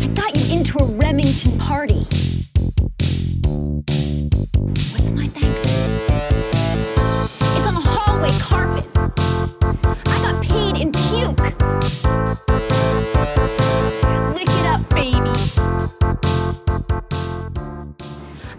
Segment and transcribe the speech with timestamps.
[0.00, 2.06] I got you into a Remington party.
[4.92, 5.62] What's my thanks?
[7.40, 8.86] It's on the hallway carpet.
[10.06, 11.40] I got paid in puke.
[14.34, 15.34] Lick it up, baby.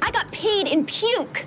[0.01, 1.45] I got paid in puke.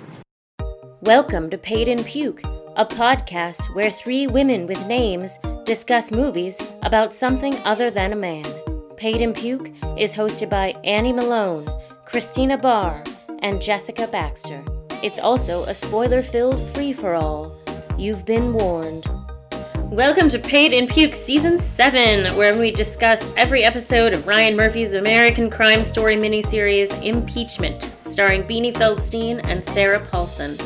[1.03, 2.43] Welcome to Paid in Puke,
[2.77, 8.45] a podcast where three women with names discuss movies about something other than a man.
[8.95, 11.67] Paid in Puke is hosted by Annie Malone,
[12.05, 13.03] Christina Barr,
[13.39, 14.63] and Jessica Baxter.
[15.03, 17.57] It's also a spoiler filled free for all.
[17.97, 19.05] You've been warned.
[19.91, 24.93] Welcome to Paid in Puke Season 7, where we discuss every episode of Ryan Murphy's
[24.93, 30.57] American crime story miniseries Impeachment, starring Beanie Feldstein and Sarah Paulson.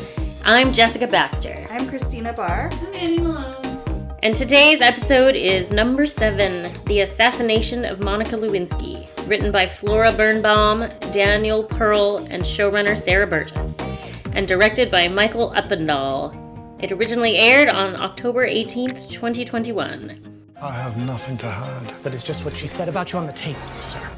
[0.48, 1.66] I'm Jessica Baxter.
[1.70, 2.70] I'm Christina Barr.
[2.72, 4.16] I'm Annie Malone.
[4.22, 10.88] And today's episode is number seven The Assassination of Monica Lewinsky, written by Flora Birnbaum,
[11.10, 13.76] Daniel Pearle, and showrunner Sarah Burgess,
[14.34, 16.32] and directed by Michael Uppendahl.
[16.80, 20.44] It originally aired on October 18th, 2021.
[20.62, 21.92] I have nothing to hide.
[22.04, 24.10] That is just what she said about you on the tapes, sir.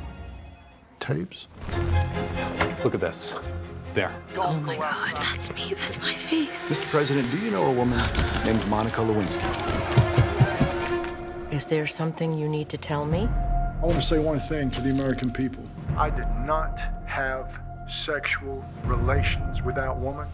[1.01, 1.49] Tapes?
[2.85, 3.35] Look at this.
[3.95, 4.13] There.
[4.37, 5.75] Oh my god, that's me.
[5.75, 6.63] That's my face.
[6.65, 6.85] Mr.
[6.87, 7.99] President, do you know a woman
[8.45, 9.43] named Monica Lewinsky?
[11.53, 13.21] Is there something you need to tell me?
[13.23, 15.65] I want to say one thing to the American people.
[15.97, 20.29] I did not have sexual relations with that woman.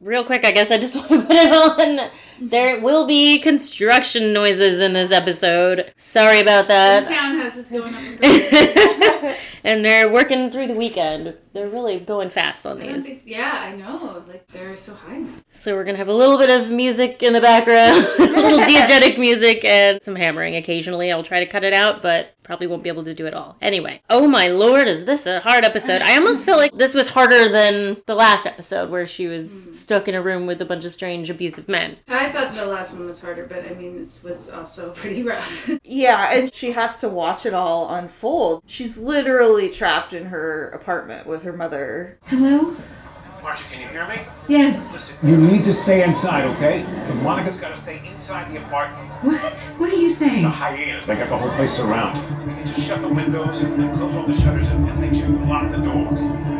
[0.00, 2.10] Real quick, I guess I just want to put it on.
[2.40, 5.92] There will be construction noises in this episode.
[5.96, 7.04] Sorry about that.
[7.04, 8.02] The townhouse is going up.
[8.22, 11.34] in and they're working through the weekend.
[11.56, 13.02] They're really going fast on I these.
[13.02, 14.22] think- yeah, I know.
[14.28, 15.32] Like they're so high now.
[15.52, 19.18] So we're gonna have a little bit of music in the background, a little diegetic
[19.18, 21.10] music, and some hammering occasionally.
[21.10, 23.56] I'll try to cut it out, but probably won't be able to do it all.
[23.60, 26.00] Anyway, oh my lord, is this a hard episode?
[26.00, 29.72] I almost feel like this was harder than the last episode where she was hmm.
[29.72, 31.96] stuck in a room with a bunch of strange, abusive men.
[32.06, 35.68] I thought the last one was harder, but I mean, this was also pretty rough.
[35.82, 38.62] Yeah, and she has to watch it all unfold.
[38.66, 42.18] She's literally trapped in her apartment with her mother.
[42.24, 42.76] Hello?
[43.40, 44.18] Marcia, can you hear me?
[44.48, 45.12] Yes.
[45.22, 46.82] You need to stay inside, okay?
[47.22, 49.08] Monica's got to stay inside the apartment.
[49.22, 49.52] What?
[49.78, 50.42] What are you saying?
[50.42, 52.28] The hyenas, they got the whole place surrounded.
[52.48, 55.12] You need to shut the windows and, and close all the shutters and, and make
[55.12, 56.06] sure you lock the door.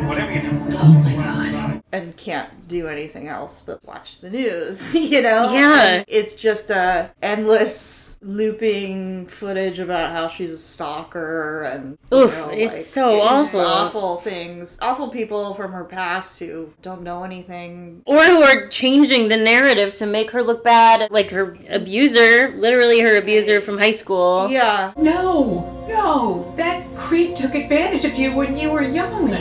[0.07, 1.66] Whatever you do, don't Oh my God.
[1.93, 2.03] Outside.
[2.03, 5.51] And can't do anything else but watch the news, you know?
[5.53, 5.87] Yeah.
[5.87, 12.31] And it's just a endless looping footage about how she's a stalker and you Oof,
[12.35, 13.61] know, it's like, so just awful.
[13.61, 14.77] awful things.
[14.81, 18.01] Awful people from her past who don't know anything.
[18.05, 23.01] Or who are changing the narrative to make her look bad, like her abuser, literally
[23.01, 24.49] her abuser from high school.
[24.49, 24.93] Yeah.
[24.97, 26.53] No, no.
[26.57, 29.31] That creep took advantage of you when you were young.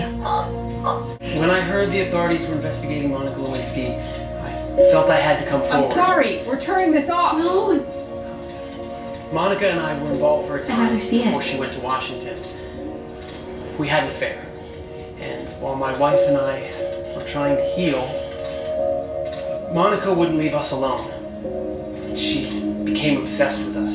[1.46, 3.96] When I heard the authorities were investigating Monica Lewinsky,
[4.42, 5.76] I felt I had to come forward.
[5.76, 6.42] I'm sorry.
[6.44, 7.38] We're turning this off.
[7.38, 7.94] No, it's...
[9.32, 11.26] Monica and I were involved for a I'd time rather see it.
[11.26, 12.42] before she went to Washington.
[13.78, 14.44] We had an affair.
[15.20, 16.62] And while my wife and I
[17.14, 18.02] were trying to heal,
[19.72, 22.16] Monica wouldn't leave us alone.
[22.16, 23.94] She became obsessed with us.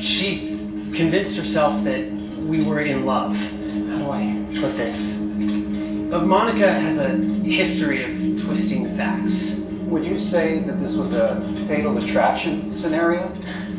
[0.00, 0.50] She
[0.94, 3.34] convinced herself that we were in love.
[3.34, 5.15] How do I put this?
[6.12, 7.08] Uh, Monica has a
[7.44, 9.54] history of twisting facts.
[9.86, 13.32] Would you say that this was a fatal attraction scenario?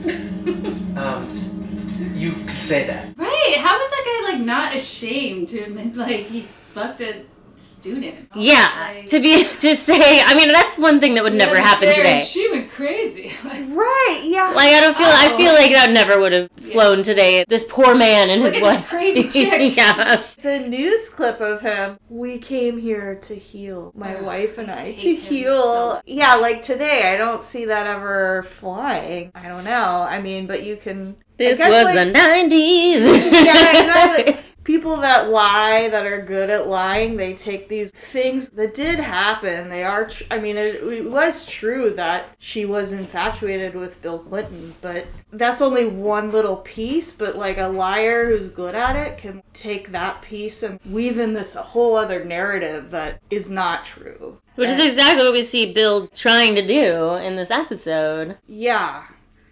[0.97, 3.15] Um, you could say that.
[3.17, 3.55] right?
[3.59, 7.23] How was that guy like not ashamed to admit like he fucked a
[7.59, 8.29] student?
[8.35, 11.85] Yeah, Like, to be to say, I mean, that's one thing that would never happen
[11.87, 12.23] there, today.
[12.23, 13.31] She went crazy.
[13.43, 14.51] Like, Right, yeah.
[14.55, 15.37] Like I don't feel, I Oh.
[15.37, 17.45] feel like that never would have flown today.
[17.47, 18.89] This poor man and his Look at this wife.
[18.89, 19.75] crazy chick.
[19.77, 24.69] yeah, The news clip of him, we came here to heal, my Ugh, wife and
[24.71, 25.61] I I, to heal.
[25.63, 29.31] so- Yeah, like today, I don't see that ever flying.
[29.35, 30.05] I don't know.
[30.07, 31.15] I mean, but you can.
[31.37, 33.05] This guess, was like- the nineties.
[33.05, 34.37] yeah, exactly.
[34.67, 39.69] People that lie, that are good at lying, they take these things that did happen.
[39.69, 44.19] They are, tr- I mean, it, it was true that she was infatuated with Bill
[44.19, 47.13] Clinton, but that's only one little piece.
[47.13, 51.31] But like a liar who's good at it can take that piece and weave in
[51.31, 54.41] this whole other narrative that is not true.
[54.55, 58.37] Which is exactly what we see Bill trying to do in this episode.
[58.45, 59.05] Yeah.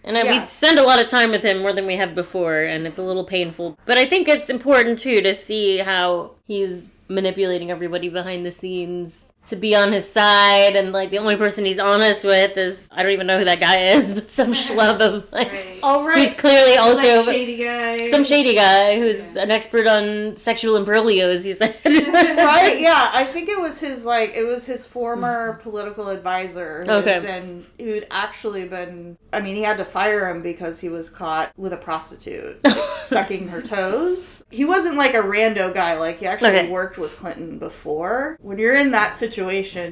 [0.05, 0.39] And I Yeah.
[0.39, 2.99] we spend a lot of time with him more than we have before, and it's
[2.99, 3.77] a little painful.
[3.85, 9.25] But I think it's important too to see how he's manipulating everybody behind the scenes
[9.47, 13.03] to be on his side, and like the only person he's honest with is I
[13.03, 15.79] don't even know who that guy is, but some schlub of like Right.
[15.83, 16.17] Oh right.
[16.17, 18.07] who's clearly also Like shady guy.
[18.07, 21.43] some shady guy who's an expert on sexual imbroglios.
[21.45, 22.79] He said, right?
[22.79, 25.61] Yeah, I think it was his like it was his former mm-hmm.
[25.61, 27.13] political advisor who Okay.
[27.13, 29.17] had been who'd actually been.
[29.31, 32.77] I mean, he had to fire him because he was caught with a prostitute like,
[32.93, 34.43] sucking her toes.
[34.49, 35.97] He wasn't like a rando guy.
[35.97, 36.69] Like he actually Okay.
[36.69, 38.37] worked with Clinton before.
[38.41, 39.34] When you're in that situation,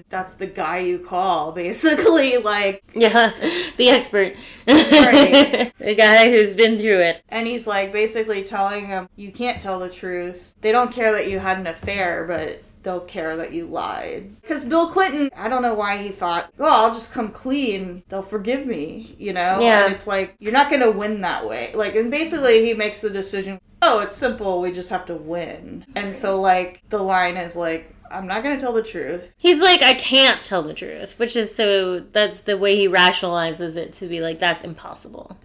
[0.09, 2.37] that's the guy you call, basically.
[2.37, 3.33] Like, Yeah,
[3.77, 4.35] the expert.
[4.67, 5.71] Right.
[5.79, 7.21] the guy who's been through it.
[7.29, 10.53] and he's like basically telling him, "You can't tell the truth.
[10.61, 14.41] They don't care that you had an affair, but." They'll care that you lied.
[14.41, 18.03] Because Bill Clinton, I don't know why he thought, oh, I'll just come clean.
[18.09, 19.61] They'll forgive me, you know?
[19.61, 19.85] Yeah.
[19.85, 21.71] And it's like, you're not going to win that way.
[21.73, 24.59] Like, and basically, he makes the decision, oh, it's simple.
[24.59, 25.85] We just have to win.
[25.95, 29.33] And so, like, the line is like, I'm not going to tell the truth.
[29.41, 33.75] He's like, I can't tell the truth, which is so, that's the way he rationalizes
[33.75, 35.37] it to be like, that's impossible.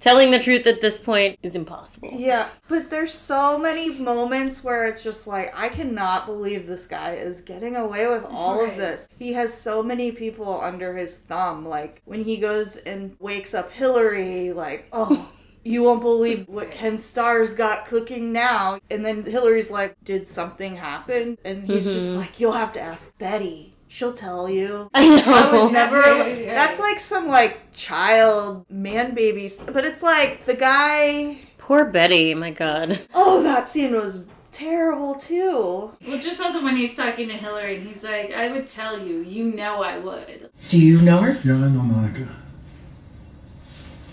[0.00, 2.08] Telling the truth at this point is impossible.
[2.14, 7.16] Yeah, but there's so many moments where it's just like I cannot believe this guy
[7.16, 8.72] is getting away with all Right.
[8.72, 9.10] of this.
[9.18, 11.68] He has so many people under his thumb.
[11.68, 15.30] Like when he goes and wakes up Hillary, like, oh,
[15.62, 18.78] you won't believe what Ken Starr's got cooking now.
[18.90, 21.36] And then Hillary's like, did something happen?
[21.44, 22.16] And he's just Mhm.
[22.16, 23.74] like, you'll have to ask Betty.
[23.88, 24.88] She'll tell you.
[24.94, 25.22] I know.
[25.26, 26.00] I was never.
[26.00, 26.46] Right, right.
[26.46, 31.40] That's like some like child man baby, but it's like the guy.
[31.58, 32.98] Poor Betty, my god.
[33.14, 35.90] Oh, that scene was terrible too.
[36.06, 39.20] Well, just also when he's talking to Hillary and he's like, I would tell you,
[39.22, 40.50] you know I would.
[40.68, 41.32] Do you know her?
[41.44, 42.28] Yeah, I know Monica.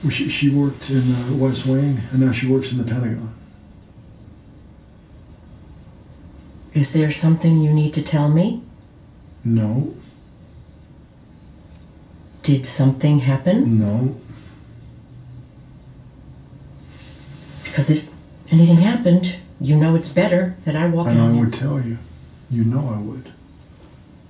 [0.04, 3.34] Well, she, she worked in the West Wing, and now she works in the Pentagon.
[6.74, 8.62] Is there something you need to tell me?
[9.44, 9.96] No,
[12.44, 13.80] Did something happen?
[13.80, 14.16] no.
[17.64, 18.08] Because if
[18.52, 21.98] anything happened, you know it's better that I walk And I would tell you.
[22.50, 23.32] You know I would.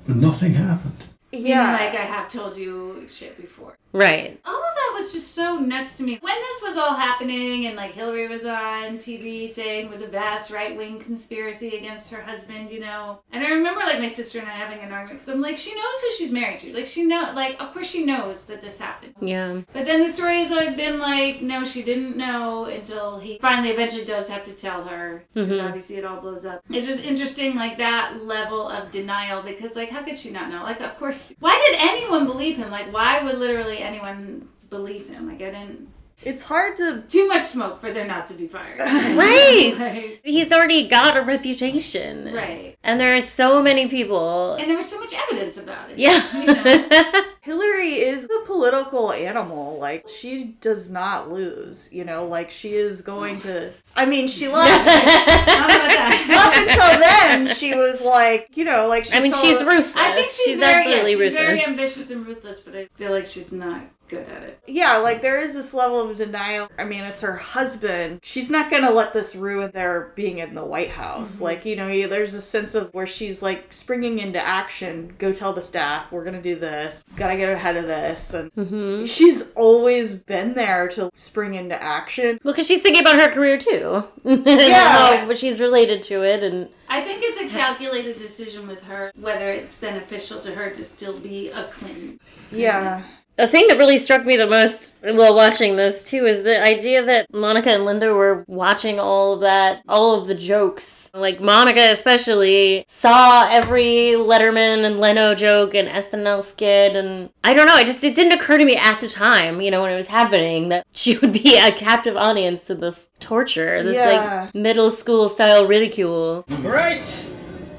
[0.06, 1.04] But nothing happened.
[1.32, 1.72] Yeah.
[1.74, 3.76] like I have told you shit before.
[3.94, 4.40] Right.
[4.46, 6.18] All of that was just so nuts to me.
[6.22, 10.08] When this was all happening and like Hillary was on TV saying it was a
[10.08, 13.22] vast right wing conspiracy against her husband, you know.
[13.32, 15.74] And I remember like my sister and I having an argument because I'm like, she
[15.74, 16.74] knows who she's married to.
[16.74, 19.14] Like she know, like of course she knows that this happened.
[19.22, 19.62] Yeah.
[19.74, 23.70] But then the story has always been like, no, she didn't know until he finally
[23.70, 25.24] eventually does have to tell her.
[25.34, 25.66] Because Mhm.
[25.66, 26.62] obviously it all blows up.
[26.70, 29.42] It's just interesting, like that level of denial.
[29.42, 30.64] Because like, how could she not know?
[30.64, 32.70] Like, of course, why did anyone believe him?
[32.70, 35.28] Like, why would literally anyone believe him?
[35.28, 35.88] Like, I didn't.
[36.24, 37.04] It's hard to.
[37.08, 38.76] Too much smoke for there not to be fire.
[39.16, 39.74] Right.
[39.80, 42.34] Like, He's already got a reputation.
[42.34, 42.76] Right.
[42.84, 44.56] And there are so many people.
[44.56, 46.00] and there was so much evidence about it.
[46.00, 46.22] Yeah.
[46.42, 47.24] You know?
[47.48, 49.78] Hillary is a political animal.
[49.80, 52.28] Like, she does not lose, you know?
[52.28, 53.72] Like, she is going to.
[53.96, 54.86] I mean, she lost.
[54.86, 56.50] How?
[56.50, 59.06] Up until then, she was like, you know, like.
[59.06, 59.96] She I mean, saw- she's ruthless.
[59.96, 61.32] I think she's, she's very, yeah, she's ruthless.
[61.42, 64.60] very ambitious and ruthless, but I feel like she's not good at it.
[64.68, 66.70] Yeah, like there is this level of denial.
[66.78, 68.22] I mean, it's her husband.
[68.24, 71.38] She's not gonna let this ruin their being in the White House.
[71.38, 71.42] Mhm.
[71.42, 75.14] Like, you know, there's a sense of where she's like springing into action.
[75.20, 77.04] Go tell the staff, we're gonna do this.
[77.18, 78.34] Gotta get ahead of this.
[78.34, 82.40] And hmm she's always been there to spring into action.
[82.44, 84.04] Well, because she's thinking about her career too.
[84.24, 85.26] Yeah.
[85.26, 89.52] but she's related to it, and I think it's a calculated decision with her whether
[89.52, 92.20] it's beneficial to her to still be a Clinton.
[92.52, 93.04] Yeah.
[93.38, 97.06] The thing that really struck me the most while watching this too is the idea
[97.06, 101.12] that Monica and Linda were watching all of that, all of the jokes.
[101.14, 107.68] Like Monica especially saw every Letterman and Leno joke and SNL skit, and I don't
[107.68, 107.78] know.
[107.78, 110.08] It just it didn't occur to me at the time, you know, when it was
[110.08, 114.46] happening, that she would be a captive audience to this torture, this Yeah.
[114.46, 116.44] like middle school style ridicule.
[116.62, 117.06] Right.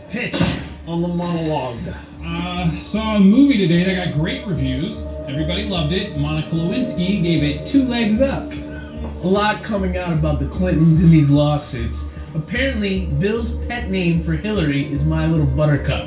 [0.09, 0.41] Pitch
[0.87, 1.79] on the monologue.
[2.31, 5.07] Uh, saw a movie today that got great reviews.
[5.27, 6.19] Everybody loved it.
[6.19, 8.53] Monica Lewinsky gave it two legs up.
[9.23, 12.05] A lot coming out about the Clintons in these lawsuits.
[12.35, 16.07] Apparently, Bill's pet name for Hillary is My Little Buttercup.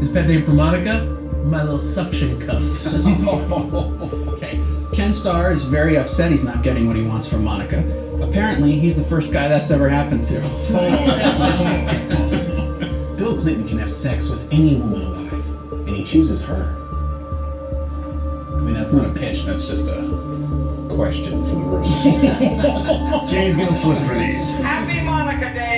[0.00, 1.04] His pet name for Monica?
[1.44, 2.62] My Little Suction Cup.
[4.34, 4.58] okay.
[4.94, 7.80] Ken Starr is very upset he's not getting what he wants from Monica.
[8.22, 10.40] Apparently, he's the first guy that's ever happened to.
[13.18, 15.23] Bill Clinton can have sex with any woman alive, and
[16.04, 16.76] he chooses her.
[18.52, 20.02] I mean, that's not a pitch, that's just a
[20.90, 21.84] question for the room.
[23.28, 24.48] Jay's gonna flip for these.
[24.60, 25.73] Happy Monica Day,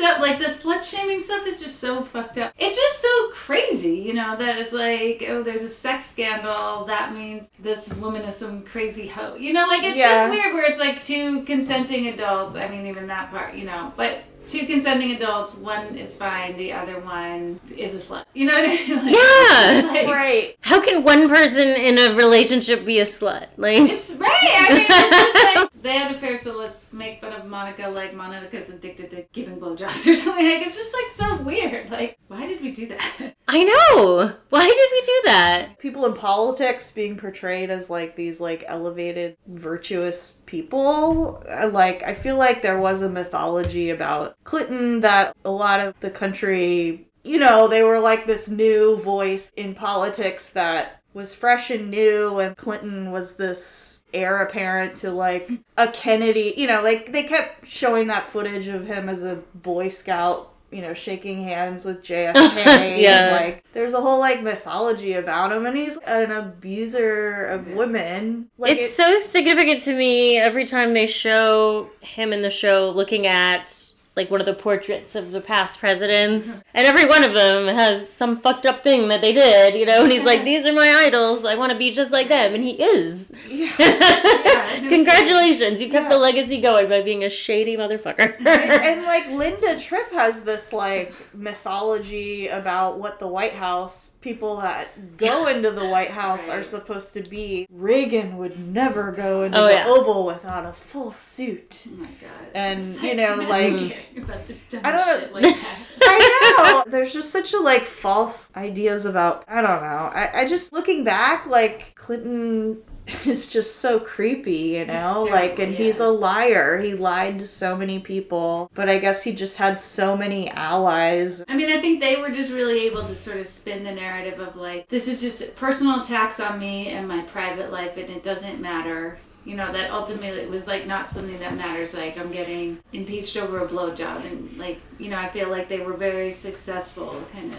[0.00, 0.20] fucked up.
[0.20, 2.52] Like the slut shaming stuff is just so fucked up.
[2.58, 6.84] It's just so crazy, you know, that it's like, oh, there's a sex scandal.
[6.86, 9.34] That means this woman is some crazy hoe.
[9.34, 10.08] You know, like it's Yeah.
[10.26, 12.54] just weird where it's like two consenting adults.
[12.54, 14.18] I mean, even that part, you know, but.
[14.46, 18.24] Two consenting adults, one is fine, the other one is a slut.
[18.34, 18.96] You know what I mean?
[19.04, 19.90] Like, Yeah.
[19.92, 20.56] like- right.
[20.62, 23.46] How can one person in a relationship be a slut?
[23.56, 24.28] Like, It's right.
[24.32, 28.14] I mean, it's just like they had affairs, so let's make fun of Monica like
[28.14, 30.44] Monica's addicted to giving blowjobs or something.
[30.46, 31.90] Like it's just like so weird.
[31.90, 33.34] Like, why did we do that?
[33.48, 34.32] I know.
[34.50, 35.78] Why did we do that?
[35.78, 42.12] people in politics being portrayed as like these like elevated virtuous people Uh, like i
[42.14, 47.38] feel like there was a mythology about clinton that a lot of the country you
[47.38, 52.56] know they were like this new voice in politics that was fresh and new and
[52.56, 58.06] clinton was this heir apparent to like a kennedy you know like they kept showing
[58.08, 62.34] that footage of him as a boy scout you know shaking hands with jfk
[63.00, 63.38] Yeah.
[63.40, 68.72] like there's a whole like mythology about him and he's an abuser of women like
[68.72, 73.26] it's it- so significant to me every time they show him in the show looking
[73.26, 76.62] at like one of the portraits of the past presidents.
[76.74, 80.02] And every one of them has some fucked up thing that they did you know?
[80.02, 81.44] And he's like these are my idols.
[81.44, 82.54] I want to be just like them.
[82.54, 83.32] And he is.
[83.48, 83.70] Yeah.
[84.88, 85.80] congratulations.
[85.80, 88.36] You kept the legacy going by being a shady motherfucker.
[88.90, 95.16] And like Linda Tripp has this like mythology about what the White House people that
[95.16, 97.66] go into the White House are supposed to be.
[97.70, 99.86] Reagan would never go into Oh, the yeah.
[99.86, 101.84] Oval without a full suit.
[101.86, 102.48] Oh my god.
[102.54, 105.78] And you know, like I care about the dumb I don't shit like that.
[106.02, 106.90] I know.
[106.90, 110.10] There's just such a like false ideas about I don't know.
[110.12, 112.82] I, I just looking back, like Clinton
[113.26, 114.94] is just so creepy, you know?
[114.94, 116.78] terrible, like and he's a liar.
[116.78, 118.70] He lied to so many people.
[118.74, 121.44] But I guess he just had so many allies.
[121.48, 124.40] I mean, I think they were just really able to sort of spin the narrative
[124.40, 128.22] of like, this is just personal attacks on me and my private life, and it
[128.22, 129.18] doesn't matter.
[129.44, 131.94] You know, that ultimately it was like not something that matters.
[131.94, 134.24] Like, I'm getting impeached over a blowjob.
[134.26, 137.58] And like, you know, I feel like they were very successful kind of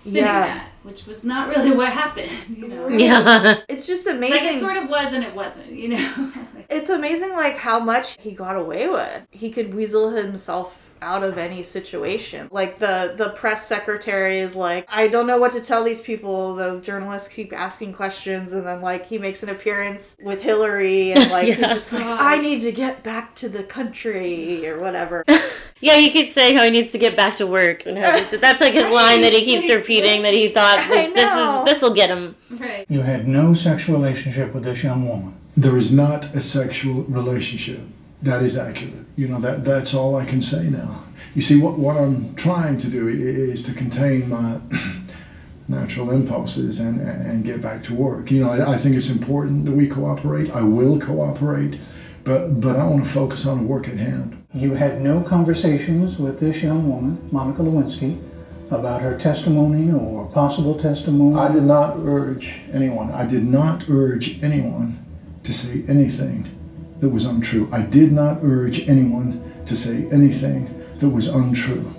[0.00, 0.40] spinning Yeah.
[0.46, 2.88] that, which was not really what happened, you know?
[2.88, 4.56] yeah It's just amazing Like, amazing.
[4.56, 6.32] it sort of was and it wasn't, you know?
[6.70, 9.26] It's amazing like how much he got away with.
[9.30, 12.48] He could weasel himself out of any situation.
[12.50, 16.54] Like the the press secretary is like, I don't know what to tell these people.
[16.54, 21.30] The journalists keep asking questions and then like he makes an appearance with Hillary and
[21.30, 25.24] like he's just like, I need to get back to the country or whatever.
[25.82, 28.36] yeah he keeps saying how he needs to get back to work and how he,
[28.36, 31.82] that's like his line that he keeps repeating that he thought this, this is this
[31.82, 32.86] will get him right.
[32.88, 35.36] You had no sexual relationship with this young woman.
[35.56, 37.80] There is not a sexual relationship.
[38.22, 39.04] That is accurate.
[39.16, 41.04] You know, that that's all I can say now.
[41.34, 44.60] You see, what, what I'm trying to do is to contain my
[45.68, 48.30] natural impulses and, and get back to work.
[48.30, 50.50] You know, I, I think it's important that we cooperate.
[50.50, 51.80] I will cooperate,
[52.22, 54.44] but, but I want to focus on the work at hand.
[54.54, 58.22] You had no conversations with this young woman, Monica Lewinsky,
[58.70, 61.38] about her testimony or possible testimony.
[61.38, 65.04] I did not urge anyone, I did not urge anyone
[65.44, 66.61] to say anything
[67.02, 67.68] that was untrue.
[67.72, 71.92] I did not urge anyone to say anything that was untrue.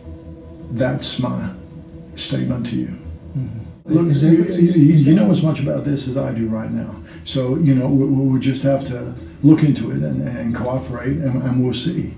[0.72, 1.52] That's my
[2.16, 2.98] statement to you.
[3.86, 6.96] Look, Is you, you- you know as much about this as I do right now.
[7.26, 11.44] So, you know, we, we just have to look into it and, and cooperate, and,
[11.44, 12.14] and we'll see.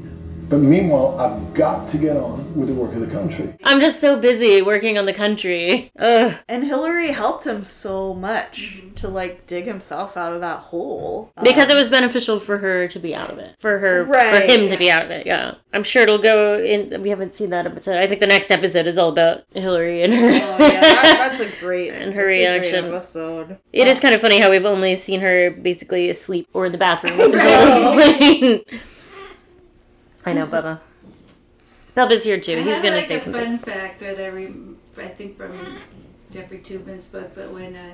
[0.47, 3.53] But meanwhile, I've got to get on with the work of the country.
[3.65, 6.33] i'm just so busy working on the country Ugh.
[6.47, 11.31] and Hillary helped him so much to like dig himself out of that hole.
[11.43, 14.33] because um, it was beneficial for her to be out of it for her right.
[14.33, 17.35] for him to be out of it yeah i'm sure it'll go in we haven't
[17.35, 20.29] seen that episode i think the next episode is all about hillary and her Oh
[20.31, 22.85] yeah, that, that's a great And her that's a great reaction.
[22.85, 23.57] episode.
[23.73, 26.77] It is kind of funny how we've only seen her basically asleep or in the
[26.77, 28.81] bathroom up until this point.
[30.25, 30.79] I know, Bubba.
[31.96, 32.53] Bubba's here too.
[32.58, 33.60] I He's have, gonna like, say a some fun things.
[33.60, 34.53] fact that I re-
[34.98, 35.79] I think from
[36.32, 37.94] Jeffrey Toobin's book, but when uh,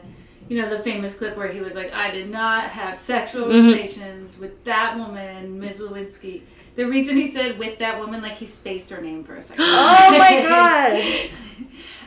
[0.50, 3.74] you know the famous clip where he was like, "I did not have sexual Mhm.
[3.74, 5.80] relations with that woman, Ms.
[5.80, 6.42] Lewinsky."
[6.76, 9.66] The reason he said "with that woman," like he spaced her name for a second.
[9.68, 10.94] Oh my god!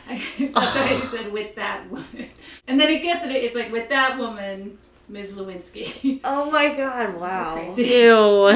[0.53, 2.29] That's why he said "with that woman,"
[2.67, 3.31] and then he gets it.
[3.31, 4.77] It's like "with that woman,
[5.07, 5.33] Ms.
[5.33, 7.15] Lewinsky." Oh my god!
[7.19, 7.53] Wow.
[7.55, 7.83] crazy.
[7.83, 8.51] Ew.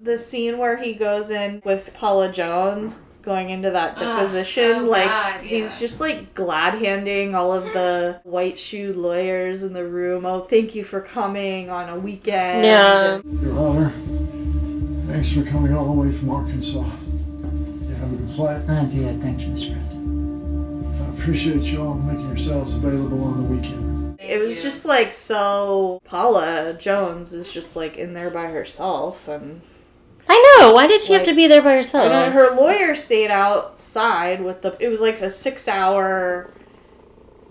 [0.00, 0.04] Ugh.
[0.04, 4.84] the scene where he goes in with Paula Jones going into that Ugh, deposition, oh
[4.84, 9.84] like God, he's just like glad handing all of the white shoe lawyers in the
[9.84, 10.24] room.
[10.24, 12.64] Oh, thank you for coming on a weekend.
[12.64, 13.20] Yeah.
[13.42, 13.92] Your Honor,
[15.06, 16.78] thanks for coming all the way from Arkansas.
[16.78, 18.68] You Have a good flight.
[18.70, 19.20] I did.
[19.20, 19.72] Thank you, Mr.
[19.74, 21.02] President.
[21.02, 24.18] I appreciate you all making yourselves available on the weekend.
[24.20, 26.00] It was just like so.
[26.04, 29.60] Paula Jones is just like in there by herself, and
[30.28, 30.72] I know.
[30.72, 32.10] Why did she have to be there by herself?
[32.10, 34.76] know her lawyer stayed outside with the.
[34.78, 36.50] It was like a six-hour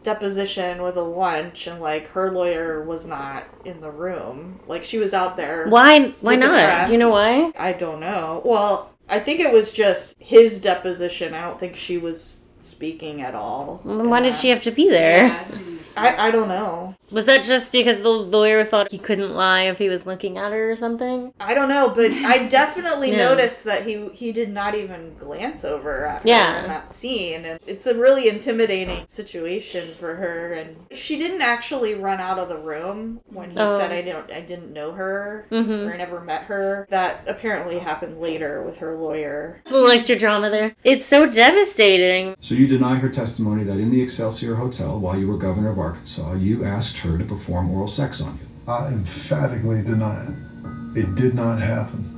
[0.04, 4.60] deposition with a lunch, and like her lawyer was not in the room.
[4.68, 5.68] Like she was out there.
[5.68, 6.10] Why?
[6.22, 6.88] Why not?
[6.88, 7.52] Do you know why?
[7.58, 8.42] I don't know.
[8.46, 11.34] Well, I think it was just his deposition.
[11.34, 13.82] I don't think she was speaking at all.
[13.86, 15.48] Then Why did she have to be there?
[15.96, 16.96] I, I don't know.
[17.10, 20.52] Was that just because the lawyer thought he couldn't lie if he was looking at
[20.52, 21.32] her or something?
[21.40, 23.30] I don't know, but I definitely Yeah.
[23.30, 26.64] noticed that he he did not even glance over at her Yeah.
[26.64, 30.52] in that scene, and it's a really intimidating situation for her.
[30.54, 33.78] And she didn't actually run out of the room when he Oh.
[33.80, 35.88] said, "I don't, I didn't know her Mhm.
[35.90, 39.62] or I never met her." That apparently happened later with her lawyer.
[39.66, 40.76] A little extra drama there.
[40.84, 42.36] It's so devastating.
[42.42, 45.80] So you deny her testimony that in the Excelsior Hotel, while you were governor of
[45.80, 48.72] Arkansas, you asked her to perform oral sex on you.
[48.72, 50.98] I emphatically deny it.
[50.98, 52.14] It did not happen.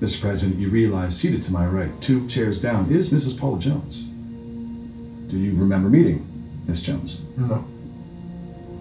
[0.00, 0.20] Mr.
[0.20, 3.38] President, you realize seated to my right, two chairs down, is Mrs.
[3.38, 4.04] Paula Jones.
[5.30, 6.26] Do you remember meeting
[6.66, 7.22] Miss Jones?
[7.36, 7.64] No.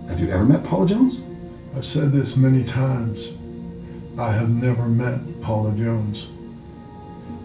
[0.08, 1.22] Have you ever met Paula Jones?
[1.76, 3.34] I've said this many times.
[4.18, 6.30] I have never met Paula Jones.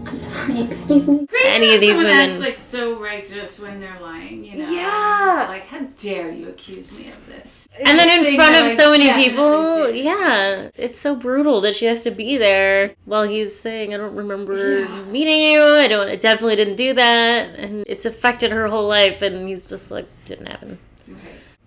[0.07, 1.27] I'm sorry, excuse me.
[1.27, 4.71] Crazy Any of these someone women- acts like so righteous when they're lying, you know?
[4.71, 5.47] Yeah.
[5.49, 7.69] Like, how dare you accuse me of this?
[7.85, 9.97] And then in front of I so many people, did.
[10.05, 14.15] yeah, it's so brutal that she has to be there while he's saying, "I don't
[14.15, 15.63] remember meeting you.
[15.63, 16.09] I don't.
[16.09, 20.07] I definitely didn't do that." And it's affected her whole life, and he's just like,
[20.27, 20.79] "Didn't happen."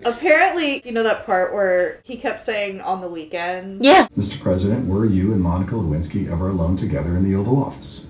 [0.06, 3.84] Apparently, you know that part where he kept saying on the weekend?
[3.84, 4.08] Yeah.
[4.18, 4.40] Mr.
[4.40, 8.06] President, were you and Monica Lewinsky ever alone together in the Oval Office?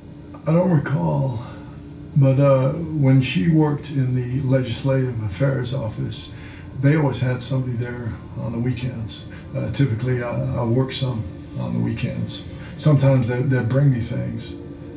[0.48, 1.46] I don't recall,
[2.16, 6.32] but uh, when she worked in the Legislative Affairs Office,
[6.80, 9.26] they always had somebody there on the weekends.
[9.54, 11.26] Uh, typically, I, I work some
[11.60, 12.46] on the weekends.
[12.78, 14.54] Sometimes they, they'd bring me things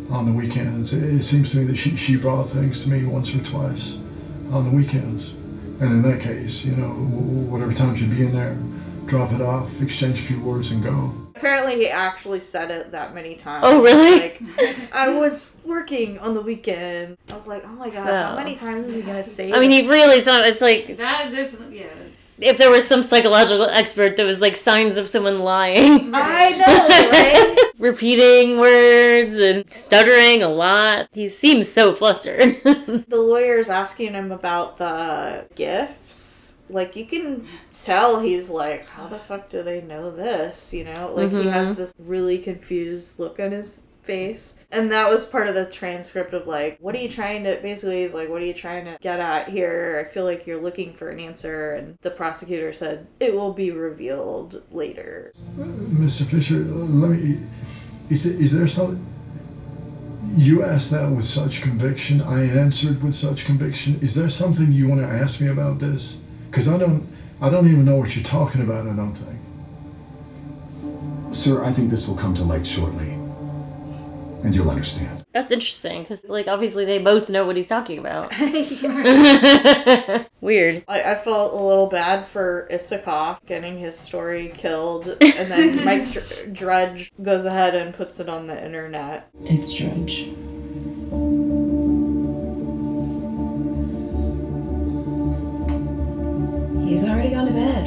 [0.08, 0.92] on the weekends.
[0.92, 3.98] It, it seems to me that she, she brought things to me once or twice
[4.52, 5.30] on the weekends.
[5.80, 8.56] And in that case, you know, whatever time she'd be in there,
[9.10, 11.12] drop it off, exchange a few words, and go.
[11.34, 13.64] Apparently, he actually said it that many times.
[13.66, 14.20] Oh, really?
[14.20, 14.42] Like,
[14.94, 17.16] I was working on the weekend.
[17.28, 18.36] I was like, oh my god, how Oh.
[18.36, 19.50] many times is he gonna say?
[19.50, 19.54] It?
[19.54, 20.20] I mean, he really.
[20.20, 21.86] So it's like That definitely, yeah.
[22.38, 26.12] if there was some psychological expert that was like signs of someone lying.
[26.14, 27.56] I know, right?
[27.78, 31.08] Repeating words and stuttering a lot.
[31.12, 32.60] He seems so flustered.
[32.64, 36.29] the lawyer's asking him about the gifts.
[36.70, 40.72] Like you can tell he's like, how the fuck do they know this?
[40.72, 41.76] You know, like he has Mhm.
[41.76, 44.56] this really confused look on his face.
[44.72, 48.02] And that was part of the transcript of like, what are you trying to basically
[48.02, 50.04] he's like, what are you trying to get at here?
[50.04, 53.70] I feel like you're looking for an answer and the prosecutor said it will be
[53.70, 55.32] revealed later.
[55.58, 56.24] Mr.
[56.24, 57.38] Fisher, let me.
[58.08, 59.06] Is there, is there something
[60.36, 62.20] You asked that with such conviction.
[62.22, 63.98] I answered with such conviction.
[64.00, 66.20] Is there something you want to ask me about this?
[66.50, 67.06] Because I don't.
[67.40, 68.86] I don't even know what you're talking about.
[68.86, 69.38] I don't think.
[71.34, 73.12] Sir, I think this will come to light shortly.
[74.42, 75.24] And you'll understand.
[75.32, 78.32] That's interesting because, like, obviously they both know what he's talking about.
[80.40, 80.84] Weird.
[80.88, 86.12] I, I felt a little bad for Isikoff getting his story killed, and then Mike
[86.12, 89.30] Dr- Drudge goes ahead and puts it on the internet.
[89.44, 90.30] It's Drudge.
[96.90, 97.86] He's already gone to bed.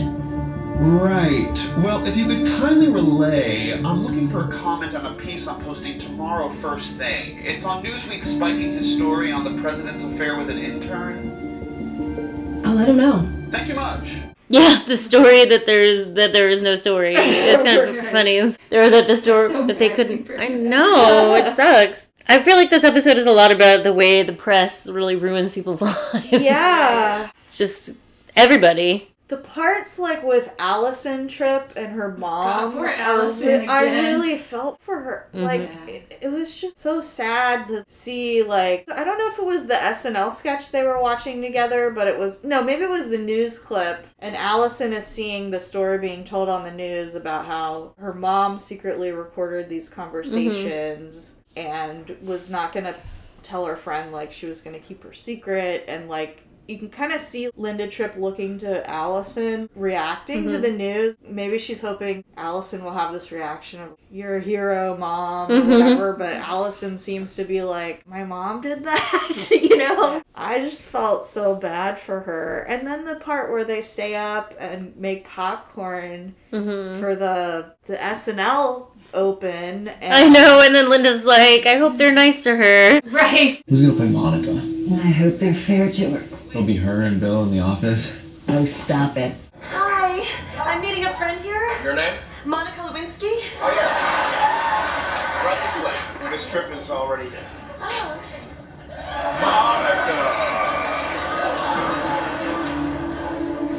[0.79, 1.69] Right.
[1.83, 5.61] Well, if you could kindly relay, I'm looking for a comment on a piece I'm
[5.61, 7.39] posting tomorrow first thing.
[7.39, 12.61] It's on Newsweek spiking his story on the president's affair with an intern.
[12.65, 13.29] I'll let him know.
[13.51, 14.13] Thank you much.
[14.47, 17.15] Yeah, the story that there's that there is no story.
[17.17, 18.07] It's kind of Right.
[18.11, 18.39] funny.
[18.39, 20.31] Or that the story so that they couldn't.
[20.39, 22.07] I know it sucks.
[22.29, 25.53] I feel like this episode is a lot about the way the press really ruins
[25.53, 26.25] people's lives.
[26.31, 27.29] Yeah.
[27.47, 27.97] It's just
[28.35, 29.09] everybody.
[29.29, 34.37] The parts like with Allison Tripp and her mom, poor are Allison re- I really
[34.37, 35.27] felt for her.
[35.33, 35.87] Like Mhm.
[35.87, 38.43] it, it was just so sad to see.
[38.43, 42.07] Like I don't know if it was the SNL sketch they were watching together, but
[42.07, 44.05] it was no, maybe it was the news clip.
[44.19, 48.59] And Allison is seeing the story being told on the news about how her mom
[48.59, 52.95] secretly recorded these conversations and was not gonna
[53.41, 57.11] tell her friend like she was gonna keep her secret and like you can kind
[57.11, 60.61] of see Linda Tripp looking to Allison, reacting to Mhm.
[60.61, 61.15] the news.
[61.27, 65.69] Maybe she's hoping Allison will have this reaction of, You're a hero, mom, or Mhm.
[65.81, 66.13] whatever.
[66.13, 70.21] But Allison seems to be like, My mom did that, you know?
[70.35, 72.65] I just felt so bad for her.
[72.69, 76.99] And then the part where they stay up and make popcorn Mhm.
[76.99, 79.89] for the, the SNL open.
[80.01, 82.99] And I know, and then Linda's like, I hope they're nice to her.
[83.11, 83.61] Right.
[83.69, 84.51] Who's gonna play Monica?
[84.51, 86.23] I hope they're fair to her.
[86.53, 88.15] It'll be her and Bill in the office.
[88.47, 89.35] Oh, stop it.
[89.71, 90.23] Hi,
[90.55, 92.19] I'm meeting a friend here, Your name?
[92.45, 93.41] Monica Lewinsky.
[93.59, 95.45] Oh, yeah.
[95.47, 96.29] Right this way.
[96.29, 97.43] This trip is already done.
[97.81, 98.19] Oh.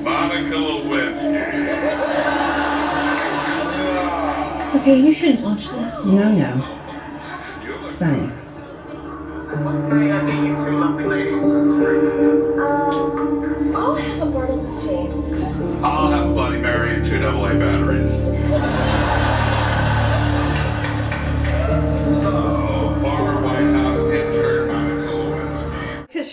[0.02, 1.60] Monica Lewinsky.
[4.80, 6.06] Okay, you shouldn't watch this.
[6.06, 6.60] No, no.
[7.78, 8.32] It's funny.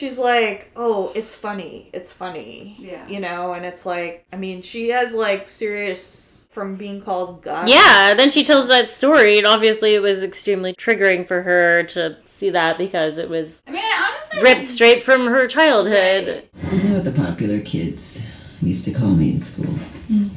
[0.02, 1.88] She's like, oh, it's funny.
[1.94, 2.76] It's funny.
[2.80, 3.08] Yeah.
[3.08, 7.70] You know, and it's like, I mean, she has like serious from being called Gus.
[7.70, 12.18] Yeah, then she tells that story, and obviously it was extremely triggering for her to
[12.26, 14.42] see that because it was I mean, I honestly.
[14.44, 16.50] ripped straight from her childhood.
[16.74, 18.26] You know what the popular kids
[18.60, 19.76] used to call me in school?
[20.10, 20.30] Mm.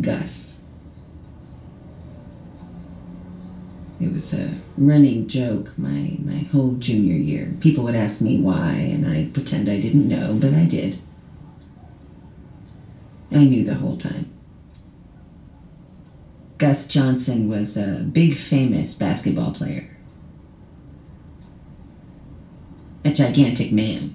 [0.00, 0.43] Gus.
[4.00, 7.54] It was a running joke my, my whole junior year.
[7.60, 10.98] People would ask me why, and I'd pretend I didn't know, but I did.
[13.30, 14.30] I knew the whole time.
[16.58, 19.88] Gus Johnson was a big famous basketball player.
[23.04, 24.14] A gigantic man.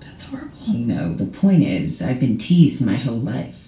[0.00, 0.50] That's horrible.
[0.68, 3.63] No, the point is, I've been teased my whole life.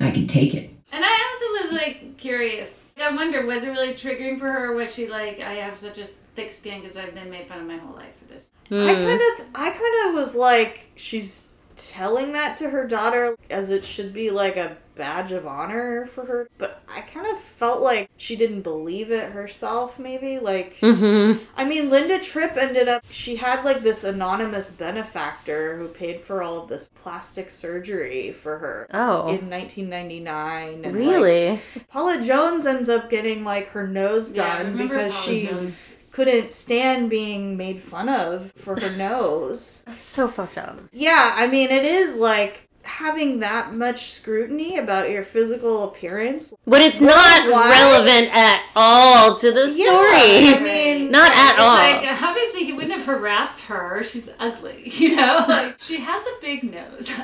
[0.00, 0.70] I can take it.
[0.92, 2.94] And I also was like curious.
[3.00, 4.72] I wonder, was it really triggering for her?
[4.72, 7.60] Or was she like, I have such a thick skin because I've been made fun
[7.60, 8.50] of my whole life for this?
[8.70, 11.47] I kind of, I kind of was like, she's
[11.78, 16.26] telling that to her daughter as it should be like a badge of honor for
[16.26, 16.48] her.
[16.58, 19.98] But I kind of felt like she didn't believe it herself.
[19.98, 21.44] Maybe like, Mm-hmm.
[21.56, 26.42] I mean, Linda Tripp ended up, she had like this anonymous benefactor who paid for
[26.42, 28.88] all of this plastic surgery for her.
[28.92, 29.28] Oh.
[29.28, 30.72] In 1999.
[30.74, 31.60] and, like, Really?
[31.88, 35.88] Paula Jones ends up getting like her nose Yeah, done remember because Paula she Jones.
[36.18, 39.84] Couldn't stand being made fun of for her nose.
[39.86, 40.80] That's so fucked up.
[40.92, 46.54] Yeah, I mean, it is like having that much scrutiny about your physical appearance.
[46.66, 47.68] But it's not Why?
[47.68, 50.54] relevant at all to the Yeah, story.
[50.56, 51.74] I mean, not at it's all.
[52.08, 54.02] like, obviously, he wouldn't have harassed her.
[54.02, 55.44] She's ugly, you know?
[55.46, 57.08] Like, she has a big nose.
[57.08, 57.16] She's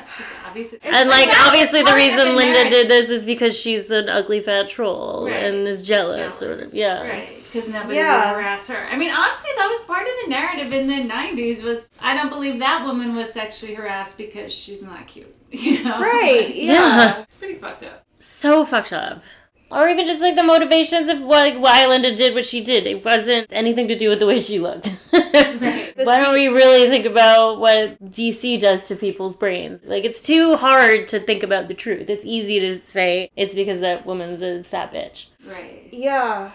[0.47, 0.79] obviously.
[0.83, 2.71] and like That's obviously the reason Linda narrative.
[2.71, 5.43] did this is because she's an ugly fat troll Right.
[5.45, 6.69] and is jealous, or whatever.
[6.73, 7.01] Yeah.
[7.01, 8.31] Right, because nobody Yeah.
[8.33, 8.85] would harass her.
[8.91, 11.63] I mean, honestly, that was part of the narrative in the '90s.
[11.63, 15.33] Was I don't believe that woman was sexually harassed because she's not cute.
[15.51, 17.21] You know, Right, Like, yeah.
[17.21, 18.03] it's pretty fucked up.
[18.19, 19.23] So fucked up.
[19.71, 22.85] Or even just like the motivations of like why Linda did what she did.
[22.85, 24.87] It wasn't anything to do with the way she looked.
[25.11, 29.81] Why don't we really think about what DC does to people's brains?
[29.83, 32.09] Like it's too hard to think about the truth.
[32.09, 35.27] It's easy to say it's because that woman's a fat bitch.
[35.45, 35.87] Right.
[35.91, 36.51] Yeah.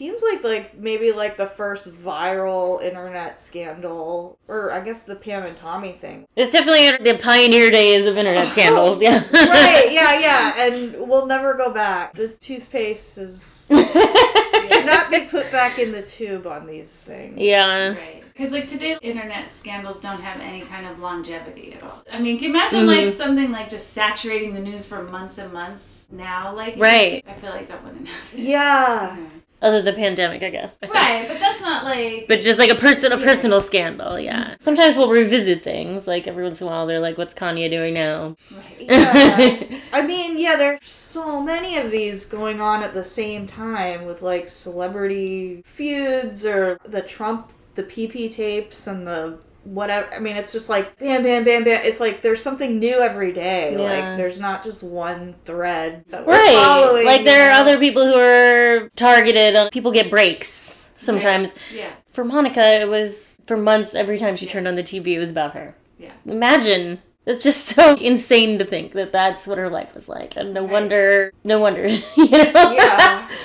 [0.00, 5.14] It seems like like maybe like the first viral internet scandal or I guess the
[5.14, 6.26] Pam and Tommy thing.
[6.36, 9.02] It's definitely the pioneer days of internet scandals.
[9.02, 9.18] Yeah.
[9.30, 12.14] right, yeah, yeah, and we'll never go back.
[12.14, 17.36] The toothpaste is not be put back in the tube on these things.
[17.36, 17.88] Yeah.
[17.88, 18.24] Right.
[18.32, 22.02] Because like today, internet scandals don't have any kind of longevity at all.
[22.10, 23.04] I mean, can you imagine Mhm.
[23.04, 26.54] like something like just saturating the news for months and months now?
[26.54, 27.22] Like, Right.
[27.28, 28.40] I feel like that wouldn't happen.
[28.40, 29.16] Yeah.
[29.62, 30.76] Other than the pandemic, I guess.
[30.90, 32.26] Right, but that's not like.
[32.28, 34.44] But just like a person, a personal scandal, yeah.
[34.44, 34.54] Mm-hmm.
[34.60, 36.06] Sometimes we'll revisit things.
[36.06, 38.80] Like every once in a while, they're like, "What's Kanye doing now?" Right.
[38.80, 39.78] Yeah.
[39.92, 44.20] I mean, yeah, there's so many of these going on at the same time with
[44.22, 50.12] like celebrity feuds or the Trump, the PP tapes and the whatever.
[50.14, 51.84] I mean, it's just like bam, bam, bam, bam.
[51.84, 53.72] It's like there's something new every day.
[53.72, 53.78] Yeah.
[53.80, 56.54] Like there's not just one thread that we're Right.
[56.54, 57.06] following.
[57.06, 59.70] Like there are other people who are targeted.
[59.72, 61.54] People get breaks sometimes.
[61.74, 61.90] Yeah.
[62.12, 63.94] For Monica, it was for months.
[63.94, 65.74] Every time she turned on the TV, it was about her.
[65.98, 66.12] Yeah.
[66.26, 67.00] Imagine.
[67.26, 70.64] It's just so insane to think that that's what her life was like, and no
[70.64, 72.72] wonder, no wonder, you know.
[72.72, 73.28] Yeah.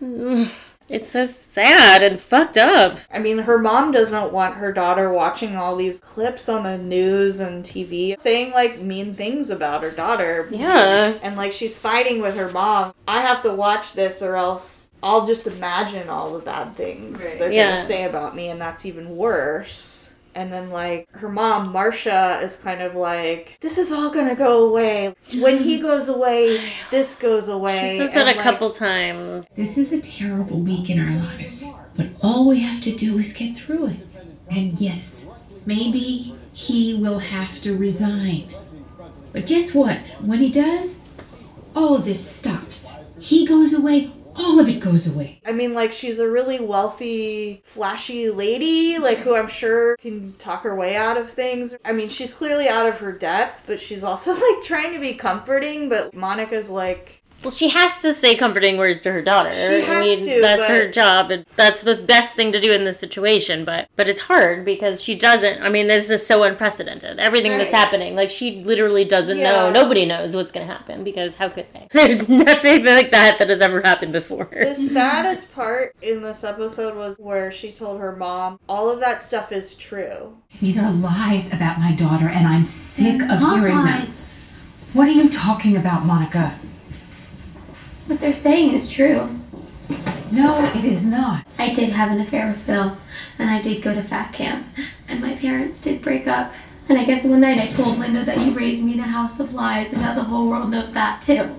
[0.00, 0.67] Mm.
[0.88, 2.98] It's so sad and fucked up.
[3.12, 7.40] I mean, her mom doesn't want her daughter watching all these clips on the news
[7.40, 10.48] and TV saying like mean things about her daughter.
[10.50, 11.18] Yeah.
[11.22, 12.94] And like she's fighting with her mom.
[13.06, 17.38] I have to watch this or else I'll just imagine all the bad things Right.
[17.38, 17.74] they're Yeah.
[17.74, 19.97] gonna say about me, and that's even worse.
[20.38, 24.68] And then, like, her mom, Marcia, is kind of like, this is all gonna go
[24.68, 25.12] away.
[25.34, 27.76] When he goes away, this goes away.
[27.76, 29.48] She says And, that a like, couple times.
[29.56, 31.64] This is a terrible week in our lives,
[31.96, 34.06] but all we have to do is get through it.
[34.48, 35.26] And yes,
[35.66, 38.54] maybe he will have to resign.
[39.32, 39.98] But guess what?
[40.20, 41.00] When he does,
[41.74, 42.92] all of this stops.
[43.18, 45.40] He goes away, all of it goes away.
[45.44, 50.62] I mean, like, she's a really wealthy, flashy lady, like, who I'm sure can talk
[50.62, 51.74] her way out of things.
[51.84, 55.14] I mean, she's clearly out of her depth, but she's also, like, trying to be
[55.14, 59.52] comforting, but Monica's like, Well, she has to say comforting words to her daughter.
[59.52, 62.60] She I has mean, to, that's but- her job, and that's the best thing to
[62.60, 63.64] do in this situation.
[63.64, 65.62] But but it's hard because she doesn't.
[65.62, 67.20] I mean, this is so unprecedented.
[67.20, 69.52] Everything that's happening, like she literally doesn't Yeah.
[69.52, 69.70] know.
[69.70, 71.86] Nobody knows what's going to happen because how could they?
[71.92, 74.48] There's nothing like that that has ever happened before.
[74.50, 79.22] The saddest part in this episode was where she told her mom, all of that
[79.22, 80.36] stuff is true.
[80.60, 84.08] These are lies about my daughter, and I'm sick of not hearing them.
[84.92, 86.58] What are you talking about, Monica?
[88.08, 89.28] What they're saying is true.
[90.32, 91.44] No, it is not.
[91.58, 92.96] I did have an affair with Bill,
[93.38, 94.66] and I did go to fat camp,
[95.06, 96.52] and my parents did break up.
[96.88, 99.40] And I guess one night I told Linda that you raised me in a house
[99.40, 101.54] of lies, and now the whole world knows that too.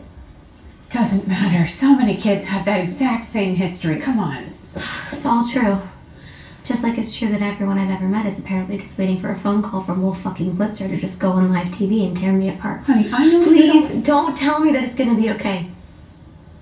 [0.90, 1.68] Doesn't matter.
[1.68, 4.00] So many kids have that exact same history.
[4.00, 4.54] Come on.
[5.12, 5.80] It's all true.
[6.64, 9.40] Just like it's true that everyone I've ever met is apparently just waiting for a
[9.40, 12.50] phone call from Wolf fucking Blitzer to just go on live TV and tear me
[12.50, 12.82] apart.
[12.82, 15.68] Honey, I know Please don't- don't tell me that it's gonna be okay.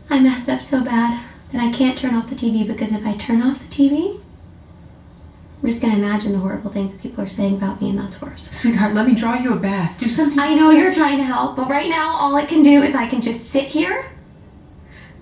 [0.09, 3.15] I messed up so bad that I can't turn off the TV because if I
[3.15, 4.21] turn off the TV,
[5.61, 8.49] I'm just gonna imagine the horrible things people are saying about me, and that's worse.
[8.51, 9.99] Sweetheart, let me draw you a bath.
[9.99, 10.39] Do something.
[10.39, 13.07] I know you're trying to help, but right now all I can do is I
[13.07, 14.11] can just sit here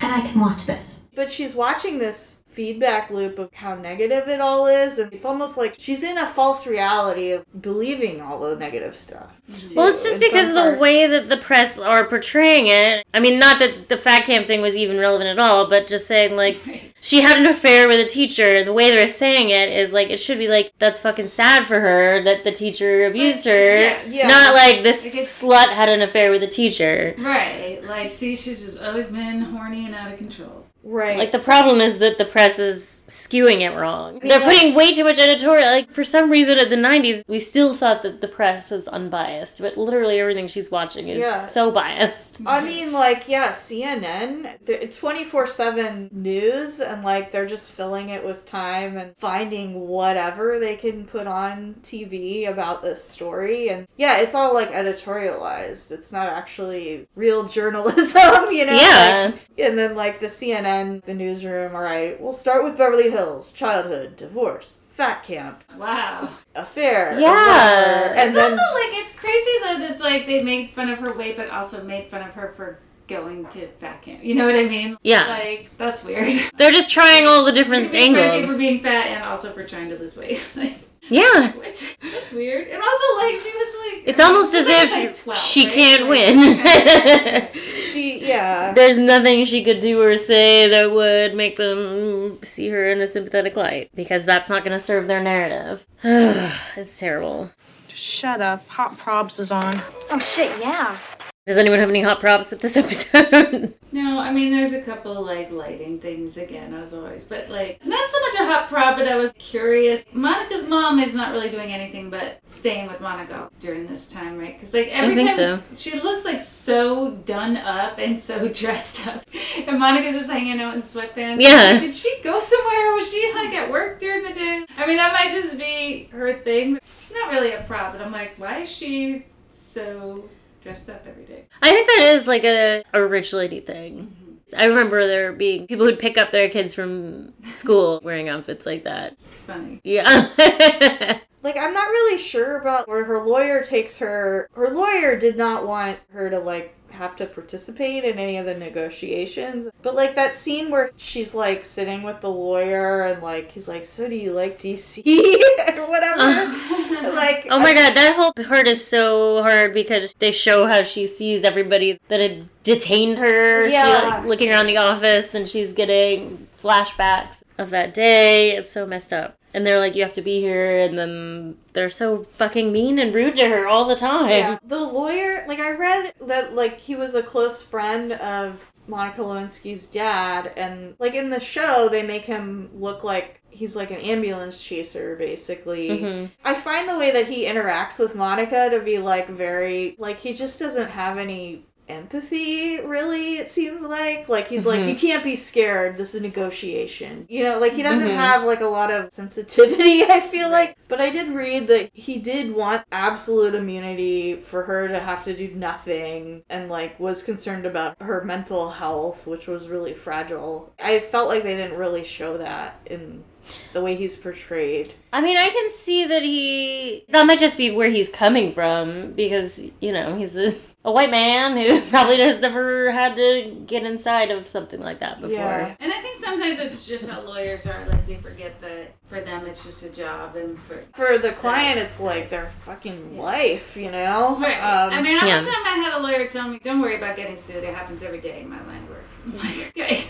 [0.02, 1.00] and I can watch this.
[1.16, 5.58] But she's watching this feedback loop of how negative it all is, and it's almost
[5.58, 9.32] like she's in a false reality of believing all the negative stuff.
[9.76, 10.82] Well, it's just because of the parts.
[10.82, 13.06] way that the press are portraying it.
[13.14, 16.08] I mean, not that the fat camp thing was even relevant at all, but just
[16.08, 18.64] saying, like, she had an affair with a teacher.
[18.64, 21.80] The way they're saying it is like, it should be like, that's fucking sad for
[21.80, 23.52] her that the teacher abused her.
[23.52, 24.12] yes.
[24.12, 24.28] Yeah.
[24.30, 27.14] Not like this slut had an affair with a teacher.
[27.18, 27.84] Right.
[27.84, 30.65] Like, see, she's just always been horny and out of control.
[30.88, 31.18] Right.
[31.18, 34.20] Like, the problem is that the press is skewing it wrong.
[34.20, 35.66] They're putting way too much editorial.
[35.72, 39.60] Like, for some reason at the 90s, we still thought that the press was unbiased,
[39.60, 41.42] but literally everything she's watching is Yeah.
[41.42, 42.42] so biased.
[42.46, 44.58] I mean, like, yeah, CNN,
[44.96, 50.76] 24 7 news, and like they're just filling it with time and finding whatever they
[50.76, 53.70] can put on TV about this story.
[53.70, 55.92] And yeah, it's all like editorialized.
[55.92, 58.74] It's not actually real journalism, you know?
[58.74, 59.32] Yeah.
[59.34, 60.75] Like, and then, like, the CNN,
[61.06, 66.30] the newsroom, all right, we'll start with Beverly Hills, childhood, divorce, fat camp, Wow.
[66.56, 67.20] affair.
[67.20, 67.30] Yeah.
[67.30, 68.10] whatever.
[68.12, 68.44] And And it's then.
[68.52, 71.84] also like it's crazy that it's like they made fun of her weight, but also
[71.84, 74.24] made fun of her for going to fat camp.
[74.24, 74.98] You know what I mean?
[75.04, 75.28] Yeah.
[75.28, 76.32] Like that's weird.
[76.58, 78.52] They're just trying all the different Being angles.
[78.52, 80.42] for being fat and also for trying to lose weight.
[80.56, 80.78] like,
[81.10, 81.52] Yeah.
[81.54, 81.96] what?
[82.02, 82.68] That's weird.
[82.68, 85.74] And also like she was like It's almost as if like, 12, she right?
[85.74, 87.50] can't Like- win.
[87.92, 88.74] she, yeah.
[88.74, 93.08] There's nothing she could do or say that would make them see her in a
[93.08, 95.86] sympathetic light because that's not going to serve their narrative.
[96.04, 97.52] it's terrible.
[97.88, 98.68] Just shut up.
[98.70, 99.82] Hot Props is on.
[100.10, 100.98] Oh shit, yeah.
[101.46, 103.76] Does anyone have any hot props with this episode?
[103.92, 108.10] No, I mean there's a couple like lighting things again as always, but like not
[108.10, 110.04] so much a hot prop, but I was curious.
[110.12, 114.58] Monica's mom is not really doing anything but staying with Monica during this time, right?
[114.58, 119.24] Because like every time she looks like so done up and so dressed up,
[119.68, 121.42] and Monica's just hanging out in sweatpants.
[121.42, 121.74] Yeah.
[121.74, 122.96] Like, did she go somewhere?
[122.96, 124.66] Was she like at work during the day?
[124.78, 126.78] I mean that might just be her thing.
[126.78, 130.28] It's not really a prop, but I'm like, why is she so
[130.66, 131.46] dressed up every day?
[131.62, 134.00] I think that is like a, a rich lady thing.
[134.00, 134.60] Mm-hmm.
[134.62, 138.84] I remember there being people who'd pick up their kids from school wearing outfits like
[138.84, 139.14] that.
[139.14, 139.80] It's funny.
[139.84, 141.20] Yeah.
[141.46, 144.50] Like I'm not really sure about where her lawyer takes her.
[144.56, 148.56] Her lawyer did not want her to like have to participate in any of the
[148.56, 149.68] negotiations.
[149.82, 153.86] But like that scene where she's like sitting with the lawyer and like he's like,
[153.86, 155.04] "So do you like DC?"
[155.78, 156.22] or whatever.
[157.16, 161.08] like Oh my god, that whole part is so hard because they show how she
[161.08, 163.68] sees everybody that had detained her.
[163.68, 164.18] She Yeah.
[164.18, 168.56] like looking around the office and she's getting flashbacks of that day.
[168.56, 169.38] It's so messed up.
[169.56, 173.16] And they're like, you have to be here, and then they're so fucking mean and
[173.16, 174.30] rude to her all the time.
[174.30, 174.60] Yeah.
[174.62, 179.88] The lawyer, like I read that like he was a close friend of Monica Lewinsky's
[179.88, 184.60] dad and like in the show they make him look like he's like an ambulance
[184.60, 185.90] chaser basically.
[185.90, 186.32] Mhm.
[186.44, 190.34] I find the way that he interacts with Monica to be like very like he
[190.34, 194.28] just doesn't have any empathy really it seemed like?
[194.30, 194.90] Like he's like Mhm.
[194.90, 195.98] you can't be scared.
[195.98, 197.26] This is negotiation.
[197.30, 198.16] You know like he doesn't Mhm.
[198.16, 200.76] have like a lot of sensitivity i feel like.
[200.88, 205.36] But i did read that he did want absolute immunity for her to have to
[205.36, 210.74] do nothing and like was concerned about her mental health which was really fragile.
[210.80, 213.24] I felt like they didn't really show that in
[213.74, 217.06] the way he's portrayed I mean, I can see that he.
[217.08, 220.54] That might just be where he's coming from because, you know, he's a,
[220.84, 225.22] a white man who probably has never had to get inside of something like that
[225.22, 225.38] before.
[225.38, 225.76] Yeah.
[225.80, 227.86] And I think sometimes it's just how lawyers are.
[227.88, 231.80] Like they forget that for them it's just a job, and for for the client
[231.80, 234.58] it's like their fucking life you know Right.
[234.58, 235.36] Um, I mean, one Yeah.
[235.42, 237.64] time I had a lawyer tell me, "Don't worry about getting sued.
[237.64, 240.04] It happens every day in my line of work." I'm like, okay,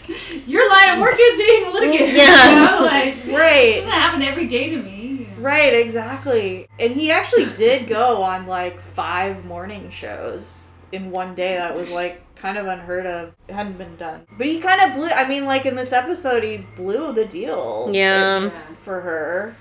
[0.45, 2.15] your line of work is being litigated.
[2.15, 2.49] Yeah.
[2.49, 2.85] You know?
[2.85, 3.69] Like, Right.
[3.69, 5.27] It doesn't happen every day to me.
[5.37, 6.67] Right, exactly.
[6.79, 11.55] And he actually did go on like five morning shows in one day.
[11.55, 13.35] That was like kind of unheard of.
[13.47, 14.25] It hadn't been done.
[14.37, 17.89] But he kind of blew, I mean, like in this episode, he blew the deal.
[17.91, 18.49] Yeah.
[18.83, 19.55] For her,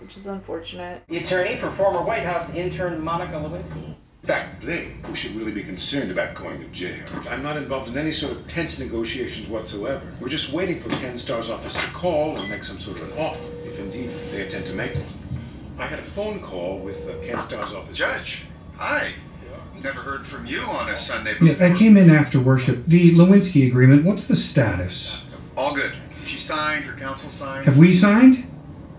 [0.00, 1.02] which is unfortunate.
[1.08, 3.94] The attorney for former White House intern Monica Lewinsky.
[4.26, 6.98] In fact, they we should really be concerned about going to jail.
[7.30, 10.02] I'm not involved in any sort of tense negotiations whatsoever.
[10.18, 13.18] We're just waiting for Ken Starr's office to call and make some sort of an
[13.20, 15.06] offer, if indeed they intend to make one.
[15.78, 17.96] I had a phone call with uh, Ken Starr's office.
[17.96, 18.42] Judge,
[18.74, 19.12] hi.
[19.80, 21.66] Never heard from you on a Sunday Yeah, before.
[21.68, 22.84] I came in after worship.
[22.86, 25.24] The Lewinsky agreement, what's the status?
[25.56, 25.92] All good.
[26.26, 27.64] She signed, her counsel signed.
[27.66, 28.50] Have we signed?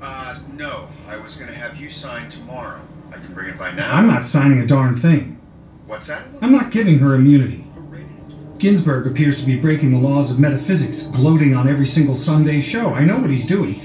[0.01, 0.87] Uh, no.
[1.09, 2.79] I was gonna have you sign tomorrow.
[3.17, 3.95] I can bring it by now.
[3.95, 5.41] I'm not signing a darn thing.
[5.87, 6.23] What's that?
[6.41, 7.63] I'm not giving her immunity.
[8.59, 12.93] Ginsburg appears to be breaking the laws of metaphysics, gloating on every single Sunday show.
[12.93, 13.81] I know what he's doing.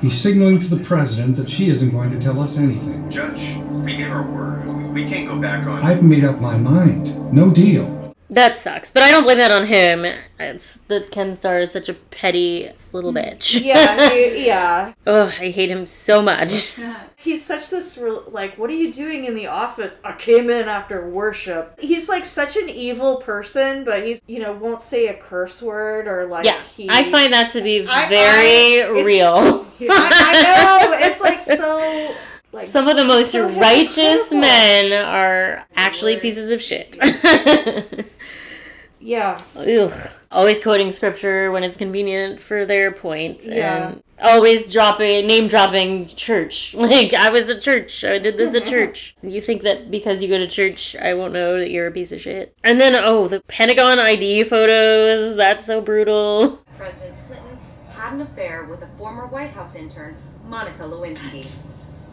[0.00, 3.10] He's signaling to the president that she isn't going to tell us anything.
[3.10, 4.92] Judge, we gave our word.
[4.92, 5.82] We, can't go back on.
[5.82, 7.32] I've made up my mind.
[7.32, 7.86] No deal.
[8.34, 8.90] That sucks.
[8.90, 10.04] But I don't blame that on him.
[10.38, 13.34] It's that Ken Starr is such a petty little mm.
[13.36, 13.64] bitch.
[13.64, 14.92] Yeah, he- yeah.
[15.06, 16.74] Ugh, I hate him so much.
[17.16, 19.98] He's such this real, like, what are you doing in the office?
[20.04, 21.78] I came in after worship.
[21.80, 26.06] He's like such an evil person, but he's you know won't say a curse word
[26.06, 26.44] or like.
[26.44, 29.66] Yeah, he, I find that to be I- very I- it's- real.
[29.80, 32.14] I, I know it's like so.
[32.54, 34.40] Like, Some of the most so righteous hypocritical.
[34.40, 36.96] men are actually pieces of shit.
[39.04, 39.42] Yeah.
[39.54, 39.92] Ugh.
[40.32, 43.88] Always quoting scripture when it's convenient for their points, Yeah.
[43.88, 46.74] and always dropping name dropping church.
[46.78, 49.14] Like I was at church, I did this at church.
[49.22, 52.12] You think that because you go to church, I won't know that you're a piece
[52.12, 52.56] of shit.
[52.64, 55.36] And then oh, the Pentagon ID photos.
[55.36, 56.64] That's so brutal.
[56.74, 57.58] President Clinton
[57.90, 61.58] had an affair with a former White House intern, Monica Lewinsky.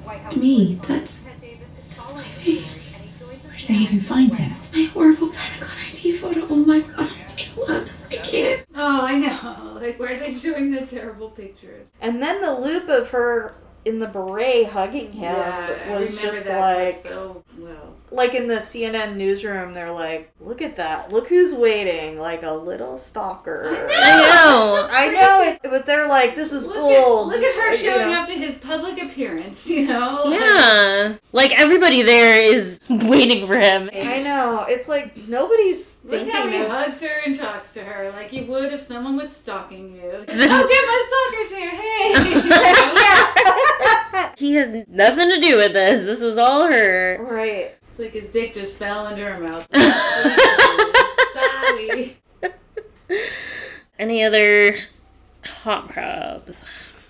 [0.03, 1.57] White House Me, that's- Ted
[1.95, 2.91] That's my face.
[2.93, 4.51] and he joins us Where did they even find that?
[4.51, 6.47] It's my horrible Pentagon ID photo.
[6.49, 7.09] Oh my god.
[7.57, 8.65] Look, I can't.
[8.75, 9.77] Oh, I know.
[9.79, 11.87] Like, where are they showing the terrible pictures?
[12.01, 13.53] And then the loop of her
[13.85, 17.95] in the beret hugging him Yeah, I was remember just that like so well.
[18.13, 22.51] Like in the CNN newsroom they're like look at that look who's waiting like a
[22.51, 24.87] little stalker I know.
[24.91, 28.09] I know it's, but they're like this is Look at, look at her You showing
[28.11, 28.19] know?
[28.19, 30.25] up to his public appearance, you know?
[30.25, 33.89] Yeah, like everybody there is waiting for him.
[33.93, 38.11] I know it's like nobody's Look how he of- hugs her and talks to her
[38.11, 40.01] like he would if someone was stalking you.
[40.03, 41.69] oh, get my stalkers here!
[41.71, 42.13] Hey!
[44.37, 46.03] He had nothing to do with this.
[46.03, 47.17] This was all her.
[47.21, 49.67] right It's like his dick just fell into her mouth.
[51.33, 52.15] Sorry.
[53.99, 54.77] Any other
[55.43, 56.63] hot props?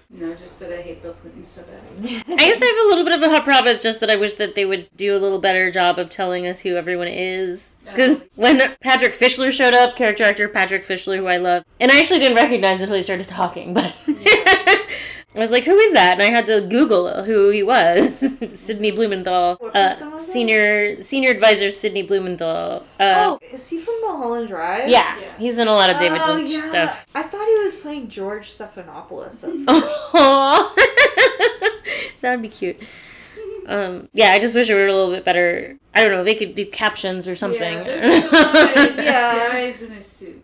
[0.09, 2.23] No, just that I hate Bill Clinton so bad.
[2.27, 3.67] I guess I have a little bit of a hot prop.
[3.67, 6.47] It's just that I wish that they would do a little better job of telling
[6.47, 7.75] us who everyone is.
[7.85, 11.99] Because when Patrick Fischler showed up, character actor Patrick Fischler, who I love, and I
[11.99, 13.93] actually didn't recognize until he started talking, but
[15.33, 18.19] I was like, "Who is that?" And I had to Google who he was.
[18.59, 20.31] Sidney Blumenthal, What uh, person was that?
[20.31, 22.85] senior senior advisor Sidney Blumenthal.
[22.99, 26.33] Uh, oh is he from Mulholland Drive yeah, he's in a lot of David oh,
[26.33, 26.69] Lynch yeah.
[26.69, 27.05] stuff.
[27.15, 30.75] I thought he was playing George Stephanopoulos at Aww.
[32.21, 32.77] that would be cute.
[33.67, 35.77] Um, yeah, I just wish it were a little bit better.
[35.95, 36.23] I don't know.
[36.23, 37.61] They could do captions or something.
[37.61, 39.49] Yeah, there's a lot of Yeah.
[39.49, 40.43] guys in his suit.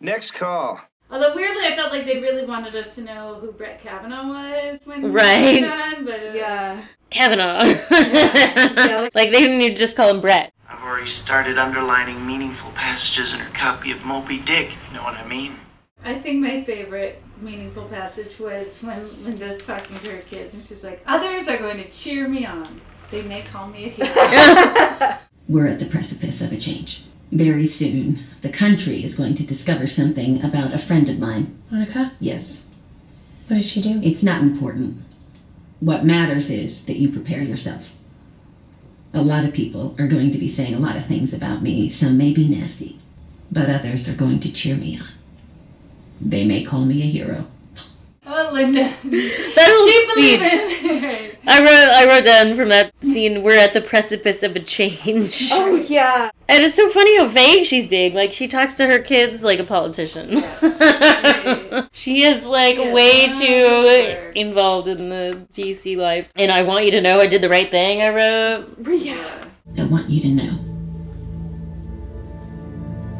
[0.00, 0.80] Next call.
[1.10, 4.78] Although weirdly, I felt like they really wanted us to know who Brett Kavanaugh was
[4.84, 5.56] when Right.
[5.56, 7.64] he was on, but uh, yeah, Kavanaugh.
[9.14, 10.52] like they didn't even just call him Brett.
[10.68, 15.14] I've already started underlining meaningful passages in her copy of Moby Dick, you know what
[15.14, 15.56] I mean.
[16.04, 20.84] I think my favorite meaningful passage was when Linda's talking to her kids and she's
[20.84, 22.80] like, "Others are going to cheer me on.
[23.10, 27.02] They may call me a hero." We're at the precipice of a change.
[27.32, 31.56] Very soon, the country is going to discover something about a friend of mine.
[31.70, 32.12] Monica?
[32.18, 32.66] Yes.
[33.46, 34.00] What did she do?
[34.02, 34.98] It's not important.
[35.78, 37.98] What matters is that you prepare yourselves.
[39.14, 41.88] A lot of people are going to be saying a lot of things about me.
[41.88, 42.98] Some may be nasty,
[43.50, 45.06] but others are going to cheer me on.
[46.20, 47.46] They may call me a hero.
[48.26, 48.92] oh, Linda.
[49.04, 51.26] That whole Keep speech.
[51.44, 51.66] believing.
[51.66, 55.50] I wrote I wrote down from that scene, we're at the precipice of a change.
[55.62, 56.30] Oh yeah.
[56.48, 58.14] And it's so funny how vague she's being.
[58.14, 60.42] Like she talks to her kids like a politician.
[61.92, 66.28] she is like way too involved in the DC life.
[66.36, 68.78] And I want you to know I did the right thing, I wrote.
[68.88, 69.48] Yeah.
[69.78, 70.58] I want you to know.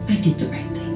[0.08, 0.90] I did the right thing.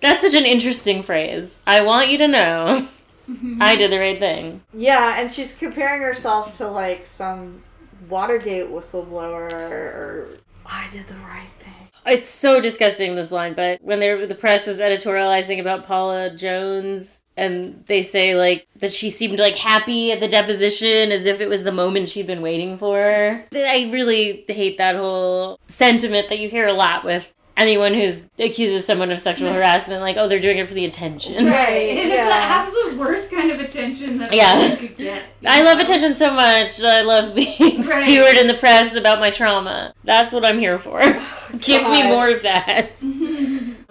[0.00, 1.60] That's such an interesting phrase.
[1.66, 2.88] I want you to know
[3.28, 3.58] Mm-hmm.
[3.60, 4.62] I did the right thing.
[4.74, 7.62] Yeah, and she's comparing herself to like some
[8.08, 10.28] Watergate whistleblower or
[10.66, 11.88] I did the right thing.
[12.04, 17.20] It's so disgusting this line, but when they're the press is editorializing about Paula Jones
[17.36, 21.48] and they say like that she seemed like happy at the deposition as if it
[21.48, 23.44] was the moment she'd been waiting for.
[23.54, 27.32] I really hate that whole sentiment that you hear a lot with
[27.62, 31.46] anyone who's accuses someone of sexual harassment like oh they're doing it for the attention.
[31.46, 31.70] Right.
[31.90, 32.28] It is yeah.
[32.28, 34.76] that has the worst kind of attention that Yeah.
[34.76, 35.22] could get.
[35.46, 36.82] I love attention so much.
[36.82, 38.04] I love being Right.
[38.04, 39.94] skewered in the press about my trauma.
[40.04, 41.00] That's what I'm here for.
[41.58, 43.02] Give me more of that.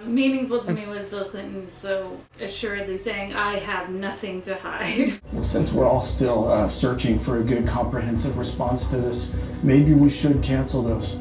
[0.03, 5.19] Meaningful to me was Bill Clinton so assuredly saying, I have nothing to hide.
[5.31, 9.93] Well, since we're all still uh, searching for a good comprehensive response to this, maybe
[9.93, 11.17] we should cancel those.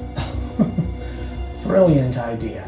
[1.71, 2.65] Brilliant idea.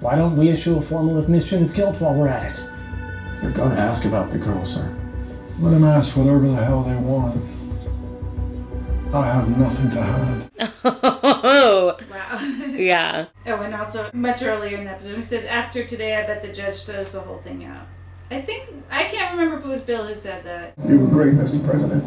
[0.00, 2.64] Why don't we issue a formal admission of guilt while we're at it?
[3.42, 4.90] They're gonna ask about the girl, sir.
[5.58, 7.36] Let them ask whatever the hell they want.
[9.14, 10.48] I have nothing to hide.
[11.44, 12.38] Oh, Wow.
[12.70, 13.26] yeah.
[13.46, 16.52] Oh, and also much earlier in the episode, we said, after today, I bet the
[16.52, 17.86] judge throws the whole thing out.
[18.32, 20.72] I think, I can't remember if it was Bill who said that.
[20.88, 21.62] You were great, Mr.
[21.62, 22.02] President.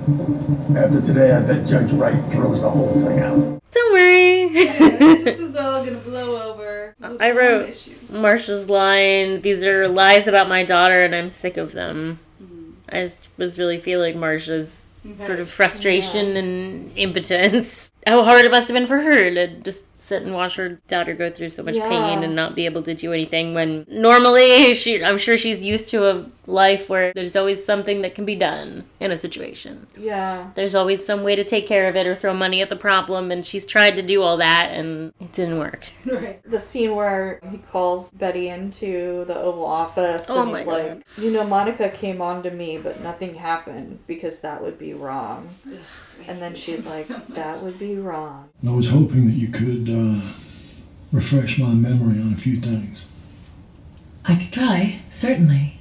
[0.75, 3.61] After today, I bet Judge Wright throws the whole thing out.
[3.71, 4.49] Don't worry.
[5.23, 6.95] this is all gonna blow over.
[7.19, 7.69] I wrote
[8.09, 12.19] Marsha's line, these are lies about my daughter and I'm sick of them.
[12.39, 12.71] Hmm.
[12.89, 14.81] I just was really feeling Marsha's
[15.21, 17.91] sort of frustration and impotence.
[18.07, 21.13] How hard it must have been for her to just sit and watch her daughter
[21.13, 21.89] go through so much Yeah.
[21.89, 25.89] pain and not be able to do anything when normally she I'm sure she's used
[25.89, 29.87] to a life where there's always something that can be done in a situation.
[29.97, 30.51] Yeah.
[30.55, 33.31] There's always some way to take care of it or throw money at the problem
[33.31, 35.87] and she's tried to do all that and it didn't work.
[36.05, 36.41] Right.
[36.49, 40.73] The scene where he calls Betty into the Oval Office Oh and my he's God.
[40.89, 44.93] like, You know, Monica came on to me, but nothing happened because that would be
[44.93, 45.49] wrong.
[46.27, 48.49] And then she's like, That would be wrong.
[48.65, 50.33] I was hoping that you could uh,
[51.11, 52.99] refresh my memory on a few things.
[54.23, 55.74] I could try, certainly.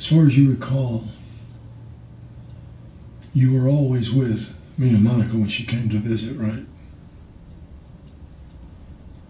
[0.00, 1.04] As far as you recall,
[3.34, 6.64] you were always with me and Monica when she came to visit, right?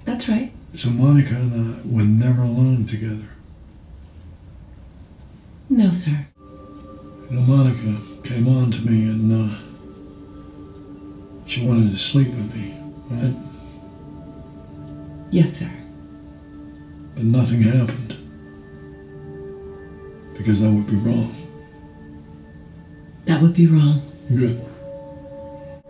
[0.04, 0.52] That's right.
[0.76, 3.28] So Monica and I were never alone together.
[5.68, 6.28] No, sir.
[6.38, 9.58] You know, Monica came on to me and uh,
[11.46, 12.78] she wanted to sleep with me,
[13.10, 13.34] right?
[15.32, 15.70] Yes, sir.
[17.16, 18.19] But nothing happened.
[20.40, 21.36] Because that would be wrong.
[23.26, 24.00] That would be wrong.
[24.34, 24.64] Good.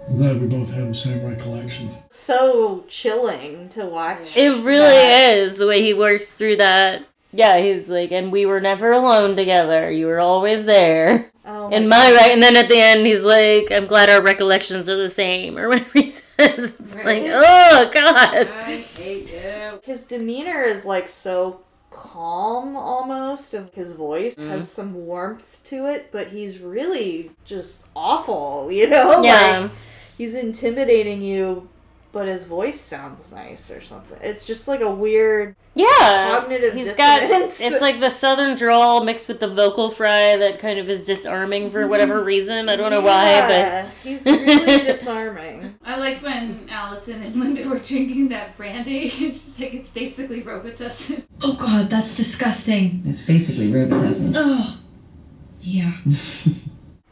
[0.09, 1.89] I'm glad we both have the same recollection.
[2.09, 4.37] So chilling to watch.
[4.37, 5.35] It really that.
[5.39, 7.07] is the way he works through that.
[7.33, 9.89] Yeah, he's like, and we were never alone together.
[9.89, 11.31] You were always there.
[11.47, 14.21] Oh In my my right, and then at the end, he's like, "I'm glad our
[14.21, 16.75] recollections are the same," or whatever he says.
[16.81, 18.49] It's like, oh god.
[18.49, 19.81] I hate you.
[19.85, 24.49] His demeanor is like so calm almost, and his voice Mm.
[24.49, 29.23] has some warmth to it, but he's really just awful, you know?
[29.23, 29.59] Yeah.
[29.61, 29.71] Like,
[30.17, 31.69] he's intimidating you
[32.13, 34.19] but his voice sounds nice or something.
[34.21, 39.29] It's just like a weird Yeah, cognitive he's got it's like the southern drawl mixed
[39.29, 41.91] with the vocal fry that kind of is disarming for mm-hmm.
[41.91, 42.69] whatever reason.
[42.69, 45.79] I don't know Yeah, why, but he's really disarming.
[45.85, 49.03] I liked when Allison and Linda were drinking that brandy.
[49.25, 51.25] and She's like, it's basically Robitussin.
[51.43, 53.03] Oh god, that's disgusting.
[53.07, 54.33] It's basically Robitussin.
[54.35, 54.81] Oh.
[55.61, 55.93] Yeah.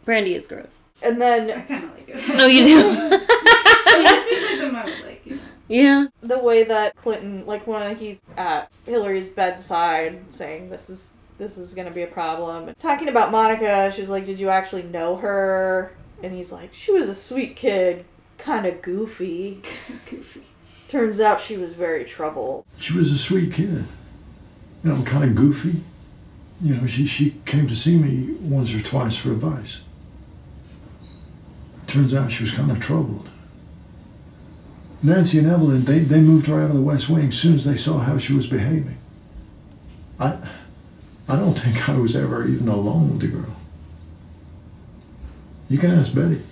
[0.04, 0.82] brandy is gross.
[1.02, 2.20] And then I kind of like it.
[2.30, 3.24] Oh, you do?
[5.68, 6.06] Yeah.
[6.22, 11.74] the way that Clinton, like when he's at Hillary's bedside, saying this is this is
[11.74, 15.92] gonna be a problem, talking about Monica, she's like, "Did you actually know her?"
[16.22, 18.04] And he's like, "She was a sweet kid,
[18.38, 19.62] kind of goofy."
[20.10, 20.42] goofy.
[20.88, 22.64] Turns out she was very troubled.
[22.78, 23.84] She was a sweet kid.
[24.82, 25.82] You know, kind of goofy.
[26.62, 29.82] You know, she, she came to see me once or twice for advice.
[31.86, 33.28] Turns out she was kind of troubled.
[35.02, 37.64] Nancy and Evelyn, they, they moved her out of the West Wing as soon as
[37.64, 38.96] they saw how she was behaving.
[40.18, 40.36] I,
[41.28, 43.54] I don't think I was ever even alone with the girl.
[45.68, 46.42] You can ask Betty.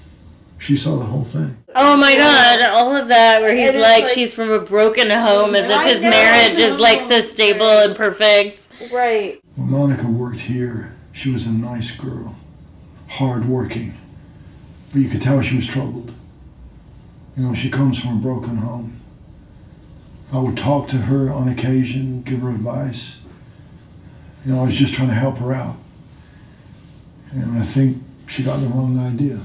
[0.59, 1.57] She saw the whole thing.
[1.75, 5.55] Oh my god, all of that where he's like, like- she's from a broken home
[5.55, 8.69] as if his marriage is like so stable and perfect.
[8.93, 9.41] Right.
[9.57, 12.37] When Monica worked here, she was a nice girl,
[13.09, 13.95] hardworking,
[14.93, 16.13] but you could tell she was troubled.
[17.37, 19.01] You know, she comes from a broken home.
[20.33, 23.21] I would talk to her on occasion, give her advice.
[24.45, 25.77] You know, I was just trying to help her out.
[27.33, 29.41] And I think she got the wrong idea.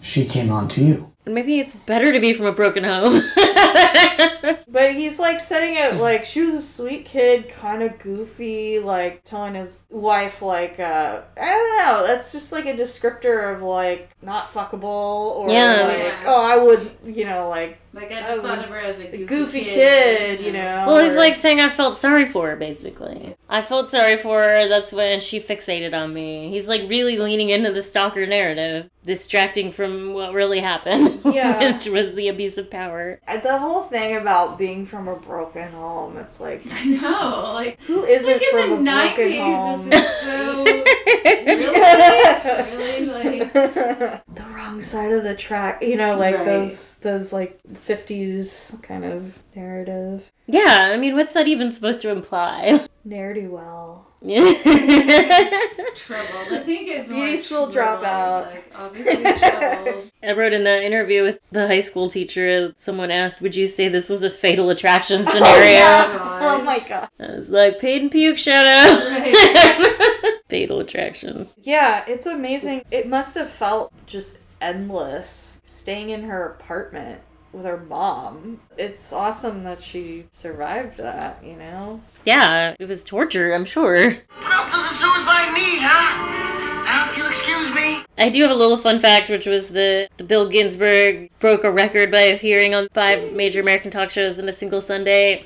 [0.00, 1.12] She came on to you.
[1.26, 3.22] Maybe it's better to be from a broken home.
[4.72, 9.24] But he's like setting it like she was a sweet kid, kind of goofy, like
[9.24, 12.06] telling his wife like uh I don't know.
[12.06, 15.72] That's just like a descriptor of like not fuckable or Yeah.
[15.86, 16.22] like Yeah.
[16.26, 18.98] oh I would you know like Like I I just was thought of her as
[19.00, 20.84] a goofy, goofy kid, you know.
[20.86, 23.34] well, he's or- like saying I felt sorry for her, basically.
[23.48, 26.50] I felt sorry for her, that's when she fixated on me.
[26.50, 31.72] He's like really leaning into the stalker narrative, distracting from what really happened, Yeah.
[31.72, 33.18] which was the abuse of power.
[33.42, 36.16] the whole thing about being from a broken home.
[36.16, 39.38] It's like I know, like who isn't like in from the a broken nineties.
[39.40, 39.90] home?
[39.90, 40.64] This is so
[41.46, 45.82] really, really like the wrong side of the track.
[45.82, 46.44] You know, like Right.
[46.44, 50.30] those those like fifties kind of narrative.
[50.46, 52.86] Yeah, I mean, what's that even supposed to imply?
[53.04, 54.06] Ne'er do well.
[54.22, 54.52] Yeah.
[55.94, 56.52] troubled.
[56.52, 58.46] I think it's Beauty school troubled, dropout.
[58.50, 60.10] Like obviously troubled.
[60.22, 63.88] I wrote in that interview with the high school teacher, someone asked, Would you say
[63.88, 65.80] this was a fatal attraction oh, scenario?
[66.42, 67.08] Oh my god.
[67.18, 70.36] I was like, Paid in Puke, shout out.
[70.48, 71.48] fatal attraction.
[71.62, 72.84] Yeah, it's amazing.
[72.90, 78.60] It must have felt just endless staying in her apartment with her mom.
[78.76, 82.02] It's awesome that she survived that, you know?
[82.24, 84.10] Yeah, it was torture, I'm sure.
[84.10, 86.84] What else does a suicide need, huh?
[86.84, 88.04] Now, if you'll excuse me.
[88.18, 91.70] I do have a little fun fact, which was the, the Bill Ginsburg broke a
[91.70, 95.44] record by appearing on five major American talk shows in a single Sunday.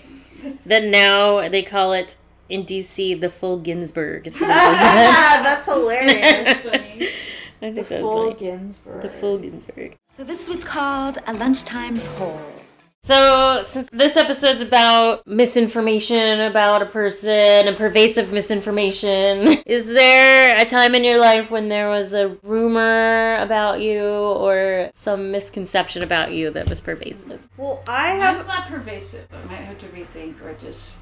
[0.67, 2.17] That now they call it
[2.49, 4.27] in DC the full Ginsburg.
[4.27, 5.41] If somebody says that.
[5.45, 6.81] That's hilarious.
[7.65, 8.45] I think The that's full funny.
[8.45, 9.03] Ginsburg.
[9.03, 9.97] The full Ginsburg.
[10.07, 12.41] So this is what's called a lunchtime poll.
[13.03, 17.29] So, since this episode's about misinformation about a person
[17.69, 23.37] and pervasive misinformation, is there a time in your life when there was a rumor
[23.37, 27.47] about you or some misconception about you that was pervasive?
[27.59, 29.29] Well, I have That's not pervasive.
[29.35, 30.93] I might have to rethink or just.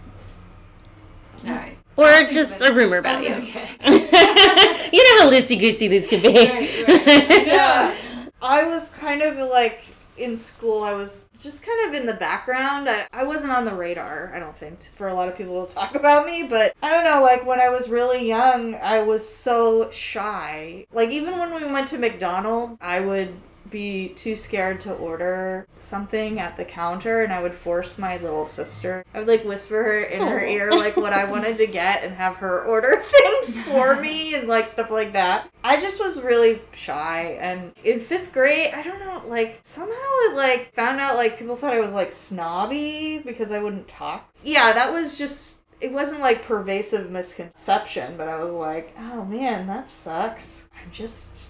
[1.47, 1.79] All right.
[1.97, 3.35] Or I'll just a rumor about oh, you.
[3.35, 3.69] Okay.
[4.93, 6.29] you know how loosey goosey these could be.
[6.29, 7.47] Right, right.
[7.47, 7.95] yeah.
[8.41, 9.83] I was kind of like
[10.17, 12.89] in school, I was just kind of in the background.
[12.89, 15.75] I, I wasn't on the radar, I don't think, for a lot of people to
[15.75, 16.45] talk about me.
[16.45, 20.87] But I don't know, like when I was really young, I was so shy.
[20.93, 23.35] Like even when we went to McDonald's, I would
[23.73, 28.47] be too scared to order something at the counter and I would force my little
[28.47, 29.05] sister.
[29.15, 32.15] I would like whisper her in her ear like what I wanted to get and
[32.15, 35.51] have her order things for me and like stuff like that.
[35.65, 40.33] I just was really shy and in 5th grade, I don't know, like somehow I
[40.37, 44.33] like found out like people thought I was like snobby because I wouldn't talk.
[44.45, 49.67] Yeah, that was just it wasn't like pervasive misconception, but I was like, "Oh man,
[49.67, 51.42] that sucks." I'm just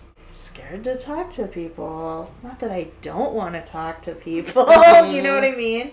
[0.52, 2.28] scared to talk to people.
[2.32, 4.66] It's not that I don't want to talk to people.
[4.82, 5.14] Mm-hmm.
[5.14, 5.92] you know what I mean?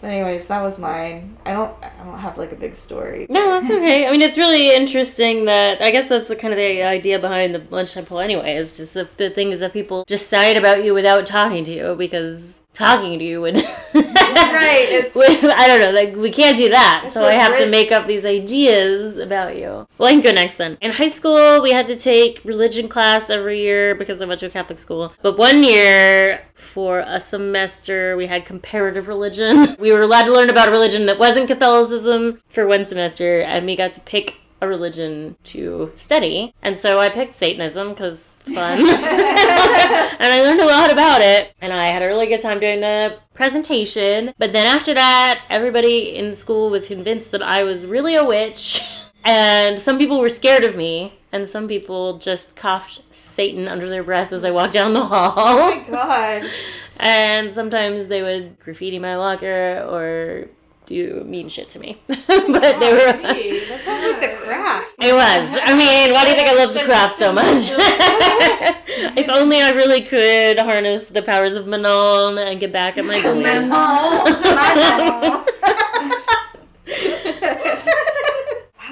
[0.00, 1.36] But anyways, that was mine.
[1.44, 3.26] I don't I don't have like a big story.
[3.30, 4.06] No, that's okay.
[4.06, 7.54] I mean, it's really interesting that I guess that's the kind of the idea behind
[7.54, 8.56] the lunchtime poll anyway.
[8.56, 11.94] Is just the, the things that people just cite about you without talking to you
[11.96, 13.56] because talking to you would.
[13.56, 14.86] right.
[14.96, 17.08] It's I don't know, like we can't do that.
[17.10, 19.86] So i have to make up these ideas about you.
[19.98, 20.76] Well, I can go next then.
[20.80, 24.46] In high school, we had to take religion class every year because I went to
[24.46, 25.12] a Catholic school.
[25.22, 29.76] But one year, for a semester, we had comparative religion.
[29.86, 33.66] We were allowed to learn about a religion that wasn't Catholicism for one semester, and
[33.66, 36.54] we got to pick a religion to study.
[36.62, 38.78] And so I picked Satanism because fun.
[38.80, 41.54] and I learned a lot about it.
[41.60, 44.32] And I had a really good time doing the presentation.
[44.38, 48.82] But then after that, everybody in school was convinced that I was really a witch.
[49.28, 51.18] And some people were scared of me.
[51.32, 55.32] And some people just coughed Satan under their breath as I walked down the hall.
[55.36, 56.48] Oh my god.
[56.98, 60.48] And sometimes they would graffiti my locker or
[60.86, 61.98] do mean shit to me.
[62.06, 63.12] but they were.
[63.12, 64.94] That sounds like the craft.
[65.00, 65.58] It was.
[65.62, 67.70] I mean, why do you think I love the craft so much?
[69.16, 73.18] if only I really could harness the powers of Manon and get back at my
[73.20, 73.66] goalies.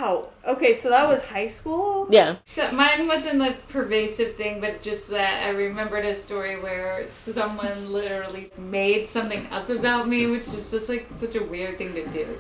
[0.05, 0.29] Wow.
[0.47, 2.07] Okay, so that was high school?
[2.11, 2.37] Yeah.
[2.47, 7.93] So mine wasn't the pervasive thing, but just that I remembered a story where someone
[7.93, 12.07] literally made something up about me, which is just like such a weird thing to
[12.09, 12.39] do.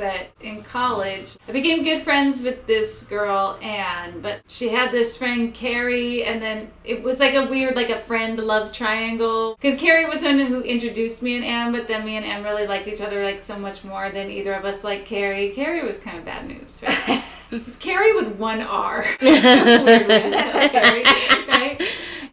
[0.00, 5.18] But in college, I became good friends with this girl, Anne, but she had this
[5.18, 9.56] friend, Carrie, and then it was like a weird, like a friend love triangle.
[9.60, 12.42] Because Carrie was the one who introduced me and Anne, but then me and Anne
[12.42, 15.50] really liked each other like so much more than either of us liked Carrie.
[15.50, 17.22] Carrie was kind of bad news, right?
[17.50, 19.02] It was Carrie with one R.
[19.18, 21.82] Carrie, right?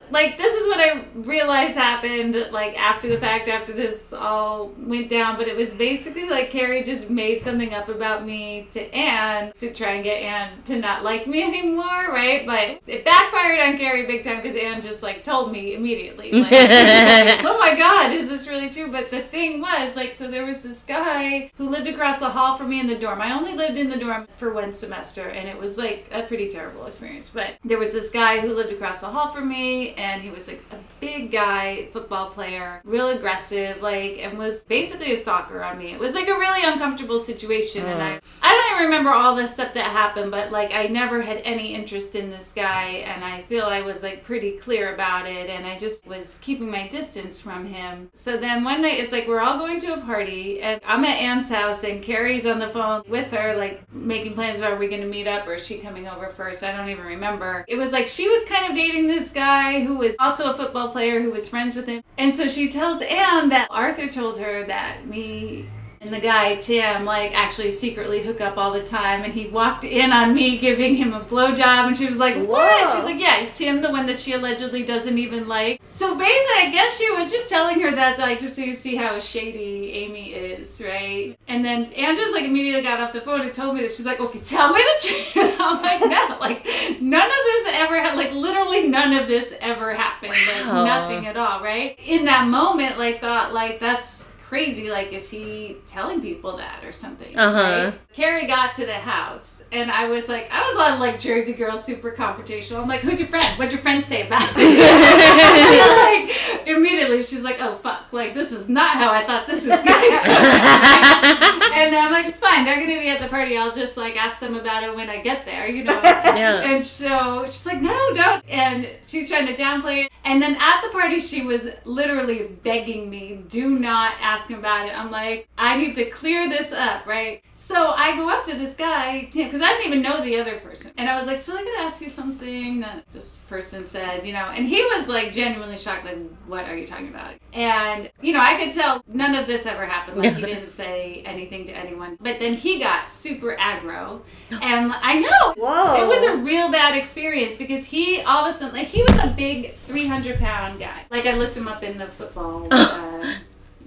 [0.10, 5.10] Like this is what I realized happened like after the fact, after this all went
[5.10, 5.38] down.
[5.38, 9.74] But it was basically like Carrie just made something up about me to Anne to
[9.74, 12.45] try and get Anne to not like me anymore, right?
[12.45, 16.51] But it backfired on Carrie big time because Anne just like told me immediately, like,
[16.51, 18.91] oh my god, is this really true?
[18.91, 22.58] But the thing was like, so there was this guy who lived across the hall
[22.58, 23.22] from me in the dorm.
[23.22, 26.49] I only lived in the dorm for one semester, and it was like a pretty
[26.49, 27.30] terrible experience.
[27.34, 30.47] But there was this guy who lived across the hall from me, and he was
[30.47, 35.77] like a big guy, football player, real aggressive, like, and was basically a stalker on
[35.77, 35.91] me.
[35.91, 38.21] It was like a really uncomfortable situation, and I, mm.
[38.41, 41.73] I don't even remember all the stuff that happened, but like, I never had any
[41.73, 45.65] interest in this guy, and I feel I was like pretty clear about it, and
[45.65, 48.09] I just was keeping my distance from him.
[48.13, 51.17] So then one night, it's like we're all going to a party, and I'm at
[51.17, 54.87] Anne's house, and Carrie's on the phone with her, like making plans about are we
[54.87, 56.63] going to meet up or is she coming over first?
[56.63, 57.65] I don't even remember.
[57.67, 60.89] It was like she was kind of dating this guy who was also a football
[60.89, 62.03] player who was friends with him.
[62.17, 65.67] And so she tells Anne that Arthur told her that me
[66.08, 69.24] and the guy, Tim, like actually secretly hook up all the time.
[69.24, 71.88] And he walked in on me giving him a blowjob.
[71.88, 72.88] And she was like, What?
[72.88, 72.95] Whoa.
[72.95, 75.82] She's like, Yeah, Tim, the one that she allegedly doesn't even like.
[75.89, 79.20] So basically, I guess she was just telling her that like to see see how
[79.20, 81.38] shady Amy is, right?
[81.49, 84.05] And then Anne just like immediately got off the phone and told me that she's
[84.05, 85.58] like, Okay, tell me the truth.
[85.60, 86.66] I'm like, No, like
[87.01, 90.36] none of this ever had like literally none of this ever happened.
[90.47, 90.84] Wow.
[90.84, 91.99] Like nothing at all, right?
[92.05, 94.89] In that moment, like thought like that's crazy.
[94.89, 97.37] Like, is he telling people that or something?
[97.37, 97.91] Uh-huh.
[97.91, 98.13] right?
[98.13, 99.55] Carrie got to the house.
[99.69, 102.79] And I was like, I was on like Jersey Girl, super confrontational.
[102.79, 103.45] I'm like, who's your friend?
[103.57, 104.79] What'd your friend say about me?
[104.79, 106.31] like,
[106.65, 109.83] immediately, she's like, oh fuck, like this is not how I thought this was going.
[111.77, 112.63] and I'm like, it's fine.
[112.63, 113.57] They're gonna be at the party.
[113.57, 115.99] I'll just like ask them about it when I get there, you know.
[116.01, 116.61] Yeah.
[116.61, 118.45] And so she's like, no, don't.
[118.47, 120.11] And she's trying to downplay it.
[120.23, 124.88] And then at the party, she was literally begging me, do not ask him about
[124.88, 124.97] it.
[124.97, 127.43] I'm like, I need to clear this up, right?
[127.53, 130.91] So I go up to this guy, because I didn't even know the other person.
[130.97, 134.33] And I was like, so I gotta ask you something that this person said, you
[134.33, 134.45] know.
[134.45, 137.33] And he was like genuinely shocked, like, what are you talking about?
[137.53, 140.19] And, you know, I could tell none of this ever happened.
[140.19, 142.17] Like, he didn't say anything to anyone.
[142.19, 144.21] But then he got super aggro.
[144.51, 145.53] And I know.
[145.57, 146.03] Whoa.
[146.03, 149.23] It was a real bad experience because he all of a sudden, like, he was
[149.23, 151.05] a big 300 pound guy.
[151.09, 153.33] Like, I looked him up in the football, uh,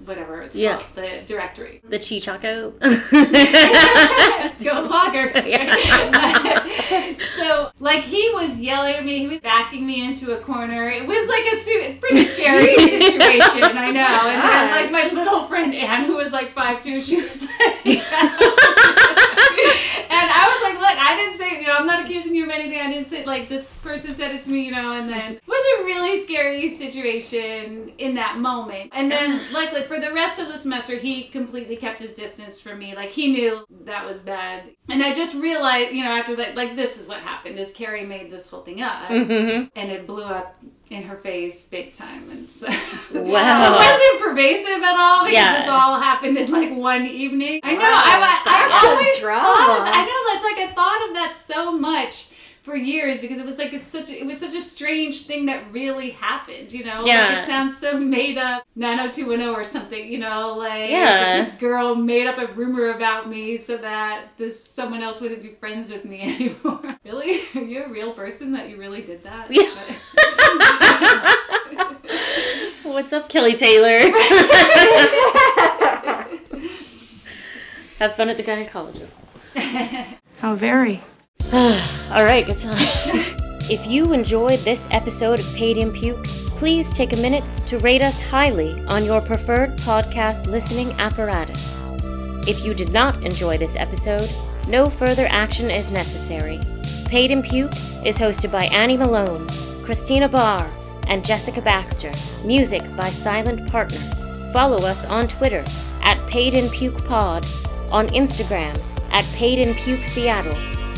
[0.05, 0.77] whatever it's Yeah.
[0.77, 1.81] called, the directory.
[1.87, 2.73] The Chichaco.
[4.63, 5.31] Go loggers.
[7.37, 9.19] so, like, he was yelling at me.
[9.19, 10.89] He was backing me into a corner.
[10.89, 14.01] It was like a su- pretty scary situation, I know.
[14.29, 17.85] And then, like, my little friend Anne, who was like five two, she was like,
[20.11, 20.30] and
[20.95, 22.79] like, I didn't say, you know, I'm not accusing you of anything.
[22.79, 25.41] I didn't say, like, this person said it to me, you know, and then it
[25.47, 28.91] was a really scary situation in that moment.
[28.93, 32.59] And then like like for the rest of the semester, he completely kept his distance
[32.59, 32.95] from me.
[32.95, 36.75] Like he knew that was bad, and I just realized, you know, after that, like
[36.75, 39.69] this is what happened: is Carrie made this whole thing up, Mhm.
[39.75, 40.55] and it blew up
[40.89, 42.67] in her face big time, and so,
[43.11, 43.73] so Wow.
[43.73, 45.59] it wasn't pervasive at all because Yeah.
[45.61, 47.61] this all happened in like one evening.
[47.63, 47.79] I know.
[47.79, 49.41] Wow, I, I, I always drama.
[49.41, 52.27] thought I know that's like I thought of that so much
[52.61, 55.47] for years because it was like it's such a, it was such a strange thing
[55.47, 56.71] that really happened.
[56.71, 57.25] You know, Yeah.
[57.27, 60.11] like it sounds so made up, nine hundred two one zero or something.
[60.11, 61.43] You know, like Yeah.
[61.43, 65.49] this girl made up a rumor about me so that this someone else wouldn't be
[65.59, 66.97] friends with me anymore.
[67.03, 69.47] really, are you a real person that you really did that?
[69.49, 69.87] Yeah.
[72.83, 74.11] What's up, Kelly Taylor?
[77.99, 79.17] Have fun at the gynecologist.
[80.39, 81.01] How very.
[81.53, 82.77] All right, good times.
[83.69, 88.01] if you enjoyed this episode of Paid in Puke, please take a minute to rate
[88.01, 91.77] us highly on your preferred podcast listening apparatus.
[92.47, 94.29] If you did not enjoy this episode,
[94.67, 96.59] no further action is necessary.
[97.07, 97.73] Paid in Puke
[98.05, 99.47] is hosted by Annie Malone,
[99.83, 100.69] Christina Barr,
[101.07, 102.11] and Jessica Baxter.
[102.45, 103.99] Music by Silent Partner.
[104.53, 105.63] Follow us on Twitter
[106.03, 107.45] at Paid in Puke Pod,
[107.91, 108.79] on Instagram
[109.11, 110.55] at Paid in Puke Seattle,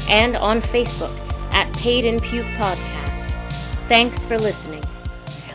[0.09, 1.15] and on Facebook
[1.53, 3.31] at Paid in Puke Podcast.
[3.87, 4.83] Thanks for listening.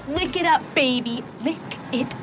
[0.08, 1.22] Lick it up, baby.
[1.42, 1.58] Lick
[1.92, 2.14] it